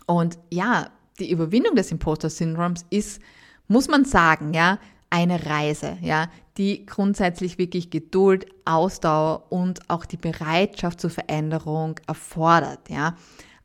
Und 0.05 0.37
ja, 0.49 0.89
die 1.19 1.31
Überwindung 1.31 1.75
des 1.75 1.91
Imposter-Syndroms 1.91 2.85
ist 2.89 3.21
muss 3.67 3.87
man 3.87 4.05
sagen, 4.05 4.53
ja, 4.53 4.79
eine 5.09 5.45
Reise, 5.45 5.97
ja, 6.01 6.27
die 6.57 6.85
grundsätzlich 6.85 7.57
wirklich 7.57 7.89
Geduld, 7.89 8.47
Ausdauer 8.65 9.51
und 9.51 9.89
auch 9.89 10.05
die 10.05 10.17
Bereitschaft 10.17 10.99
zur 10.99 11.09
Veränderung 11.09 11.99
erfordert, 12.07 12.89
ja. 12.89 13.15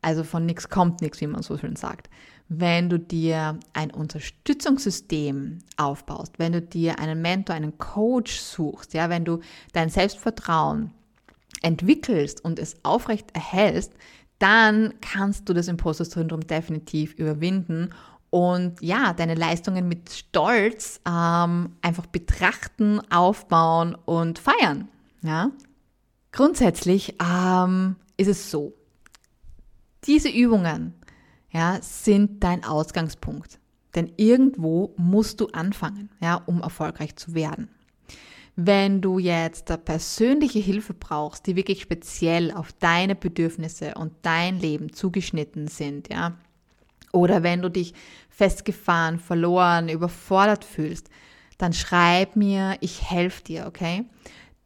Also 0.00 0.22
von 0.24 0.46
nichts 0.46 0.68
kommt 0.68 1.00
nichts, 1.00 1.20
wie 1.20 1.26
man 1.26 1.42
so 1.42 1.58
schön 1.58 1.74
sagt. 1.74 2.08
Wenn 2.48 2.88
du 2.88 2.98
dir 2.98 3.58
ein 3.72 3.90
Unterstützungssystem 3.90 5.58
aufbaust, 5.76 6.38
wenn 6.38 6.52
du 6.52 6.62
dir 6.62 6.98
einen 6.98 7.20
Mentor, 7.20 7.56
einen 7.56 7.76
Coach 7.78 8.38
suchst, 8.38 8.94
ja, 8.94 9.10
wenn 9.10 9.24
du 9.24 9.40
dein 9.72 9.90
Selbstvertrauen 9.90 10.92
entwickelst 11.62 12.44
und 12.44 12.58
es 12.58 12.76
aufrecht 12.84 13.34
erhältst, 13.34 13.92
dann 14.38 14.94
kannst 15.00 15.48
du 15.48 15.52
das 15.52 15.68
Imposter-Syndrom 15.68 16.46
definitiv 16.46 17.14
überwinden 17.14 17.90
und 18.30 18.80
ja, 18.82 19.12
deine 19.14 19.34
Leistungen 19.34 19.88
mit 19.88 20.10
Stolz 20.10 21.00
ähm, 21.06 21.76
einfach 21.80 22.06
betrachten, 22.06 23.00
aufbauen 23.10 23.94
und 24.04 24.38
feiern. 24.38 24.88
Ja? 25.22 25.50
Grundsätzlich 26.30 27.16
ähm, 27.22 27.96
ist 28.16 28.28
es 28.28 28.50
so, 28.50 28.74
diese 30.04 30.28
Übungen 30.28 30.94
ja, 31.50 31.78
sind 31.80 32.44
dein 32.44 32.64
Ausgangspunkt. 32.64 33.58
Denn 33.94 34.12
irgendwo 34.16 34.94
musst 34.96 35.40
du 35.40 35.48
anfangen, 35.48 36.10
ja, 36.20 36.36
um 36.36 36.60
erfolgreich 36.60 37.16
zu 37.16 37.34
werden. 37.34 37.70
Wenn 38.60 39.00
du 39.00 39.20
jetzt 39.20 39.66
persönliche 39.84 40.58
Hilfe 40.58 40.92
brauchst, 40.92 41.46
die 41.46 41.54
wirklich 41.54 41.80
speziell 41.80 42.50
auf 42.50 42.72
deine 42.72 43.14
Bedürfnisse 43.14 43.94
und 43.94 44.12
dein 44.22 44.58
Leben 44.58 44.92
zugeschnitten 44.92 45.68
sind, 45.68 46.12
ja, 46.12 46.36
oder 47.12 47.44
wenn 47.44 47.62
du 47.62 47.70
dich 47.70 47.94
festgefahren, 48.28 49.20
verloren, 49.20 49.88
überfordert 49.88 50.64
fühlst, 50.64 51.08
dann 51.56 51.72
schreib 51.72 52.34
mir, 52.34 52.76
ich 52.80 53.08
helfe 53.08 53.44
dir, 53.44 53.66
okay? 53.68 54.06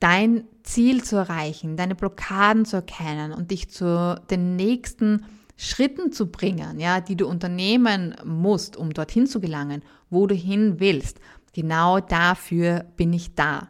Dein 0.01 0.45
Ziel 0.63 1.05
zu 1.05 1.17
erreichen, 1.17 1.77
deine 1.77 1.95
Blockaden 1.95 2.65
zu 2.65 2.77
erkennen 2.77 3.35
und 3.35 3.51
dich 3.51 3.69
zu 3.69 4.19
den 4.31 4.57
nächsten 4.57 5.27
Schritten 5.59 6.13
zu 6.13 6.33
bringen, 6.33 6.81
ja, 6.81 7.03
die 7.03 7.17
du 7.17 7.27
unternehmen 7.27 8.17
musst, 8.25 8.75
um 8.75 8.95
dorthin 8.95 9.27
zu 9.27 9.39
gelangen, 9.39 9.83
wo 10.09 10.27
du 10.27 10.35
hin 10.35 10.81
willst. 10.81 11.21
Genau 11.53 12.01
dafür 12.01 12.87
bin 12.97 13.13
ich 13.13 13.35
da. 13.35 13.69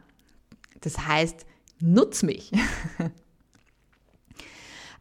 Das 0.83 1.07
heißt, 1.07 1.45
nutz 1.79 2.23
mich. 2.23 2.51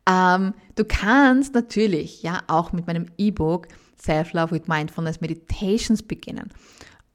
Ähm, 0.05 0.55
du 0.75 0.85
kannst 0.85 1.55
natürlich 1.55 2.23
ja 2.23 2.43
auch 2.49 2.73
mit 2.73 2.87
meinem 2.87 3.07
E-Book 3.19 3.69
Self-Love 4.01 4.53
with 4.53 4.67
Mindfulness 4.67 5.21
Meditations 5.21 6.03
beginnen. 6.03 6.51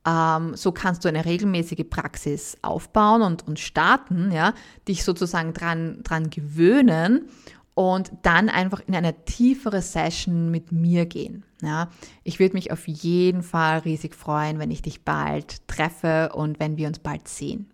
Ähm, 0.06 0.56
so 0.56 0.72
kannst 0.72 1.04
du 1.04 1.10
eine 1.10 1.26
regelmäßige 1.26 1.84
Praxis 1.90 2.58
aufbauen 2.62 3.22
und, 3.22 3.46
und 3.46 3.60
starten, 3.60 4.32
ja, 4.32 4.54
dich 4.88 5.04
sozusagen 5.04 5.54
dran, 5.54 6.02
dran 6.04 6.30
gewöhnen 6.30 7.28
und 7.74 8.12
dann 8.22 8.48
einfach 8.48 8.82
in 8.88 8.96
eine 8.96 9.26
tiefere 9.26 9.82
Session 9.82 10.50
mit 10.50 10.72
mir 10.72 11.06
gehen. 11.06 11.44
Ja. 11.62 11.90
Ich 12.24 12.40
würde 12.40 12.56
mich 12.56 12.72
auf 12.72 12.88
jeden 12.88 13.44
Fall 13.44 13.80
riesig 13.80 14.16
freuen, 14.16 14.60
wenn 14.60 14.72
ich 14.72 14.82
dich 14.82 15.04
bald 15.04 15.68
treffe 15.68 16.32
und 16.34 16.60
wenn 16.60 16.78
wir 16.78 16.88
uns 16.88 17.00
bald 17.00 17.28
sehen. 17.28 17.70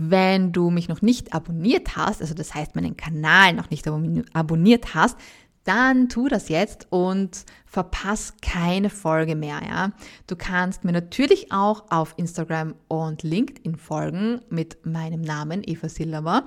Wenn 0.00 0.52
du 0.52 0.70
mich 0.70 0.88
noch 0.88 1.02
nicht 1.02 1.34
abonniert 1.34 1.96
hast, 1.96 2.22
also 2.22 2.32
das 2.32 2.54
heißt 2.54 2.76
meinen 2.76 2.96
Kanal 2.96 3.52
noch 3.52 3.68
nicht 3.68 3.86
abonniert 4.32 4.94
hast, 4.94 5.18
dann 5.64 6.08
tu 6.08 6.28
das 6.28 6.48
jetzt 6.48 6.86
und 6.90 7.44
verpass 7.66 8.34
keine 8.40 8.90
Folge 8.90 9.36
mehr, 9.36 9.60
ja. 9.68 9.92
Du 10.26 10.36
kannst 10.36 10.84
mir 10.84 10.92
natürlich 10.92 11.52
auch 11.52 11.84
auf 11.90 12.14
Instagram 12.16 12.74
und 12.86 13.22
LinkedIn 13.24 13.76
folgen 13.76 14.40
mit 14.48 14.86
meinem 14.86 15.20
Namen 15.20 15.62
Eva 15.66 15.88
Silver 15.88 16.44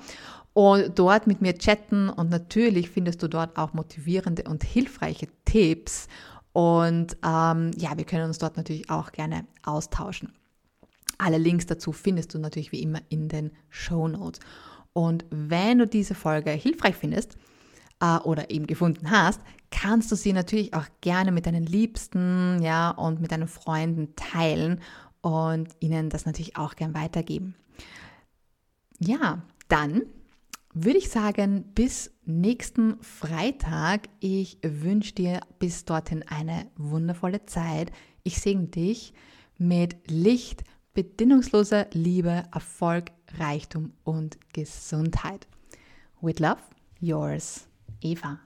und 0.53 0.97
dort 0.97 1.27
mit 1.27 1.41
mir 1.41 1.55
chatten 1.55 2.09
und 2.09 2.31
natürlich 2.31 2.89
findest 2.89 3.21
du 3.21 3.27
dort 3.27 3.57
auch 3.57 3.73
motivierende 3.73 4.43
und 4.43 4.63
hilfreiche 4.63 5.27
Tipps 5.45 6.07
und 6.53 7.15
ähm, 7.23 7.71
ja, 7.77 7.97
wir 7.97 8.05
können 8.05 8.25
uns 8.25 8.39
dort 8.39 8.57
natürlich 8.57 8.89
auch 8.89 9.11
gerne 9.11 9.45
austauschen. 9.63 10.33
Alle 11.21 11.37
Links 11.37 11.67
dazu 11.67 11.91
findest 11.91 12.33
du 12.33 12.39
natürlich 12.39 12.71
wie 12.71 12.81
immer 12.81 12.99
in 13.09 13.29
den 13.29 13.51
Show 13.69 14.07
Notes. 14.07 14.39
Und 14.93 15.25
wenn 15.29 15.77
du 15.77 15.87
diese 15.87 16.15
Folge 16.15 16.51
hilfreich 16.51 16.95
findest, 16.95 17.37
äh, 18.01 18.17
oder 18.17 18.49
eben 18.49 18.67
gefunden 18.67 19.09
hast, 19.11 19.39
kannst 19.69 20.11
du 20.11 20.15
sie 20.15 20.33
natürlich 20.33 20.73
auch 20.73 20.87
gerne 20.99 21.31
mit 21.31 21.45
deinen 21.45 21.65
Liebsten, 21.65 22.61
ja, 22.61 22.89
und 22.89 23.21
mit 23.21 23.31
deinen 23.31 23.47
Freunden 23.47 24.15
teilen 24.15 24.81
und 25.21 25.69
ihnen 25.79 26.09
das 26.09 26.25
natürlich 26.25 26.57
auch 26.57 26.75
gern 26.75 26.93
weitergeben. 26.93 27.55
Ja, 28.99 29.43
dann 29.67 30.01
würde 30.73 30.97
ich 30.97 31.09
sagen, 31.09 31.65
bis 31.75 32.11
nächsten 32.25 33.01
Freitag. 33.01 34.09
Ich 34.19 34.57
wünsche 34.63 35.13
dir 35.13 35.41
bis 35.59 35.85
dorthin 35.85 36.23
eine 36.27 36.65
wundervolle 36.77 37.45
Zeit. 37.45 37.91
Ich 38.23 38.39
segne 38.39 38.67
dich 38.67 39.13
mit 39.57 40.09
Licht, 40.09 40.63
bedingungsloser 40.93 41.87
Liebe, 41.93 42.43
Erfolg, 42.53 43.11
Reichtum 43.37 43.93
und 44.03 44.37
Gesundheit. 44.53 45.47
With 46.21 46.39
love, 46.39 46.61
yours. 46.99 47.67
Eva. 48.01 48.39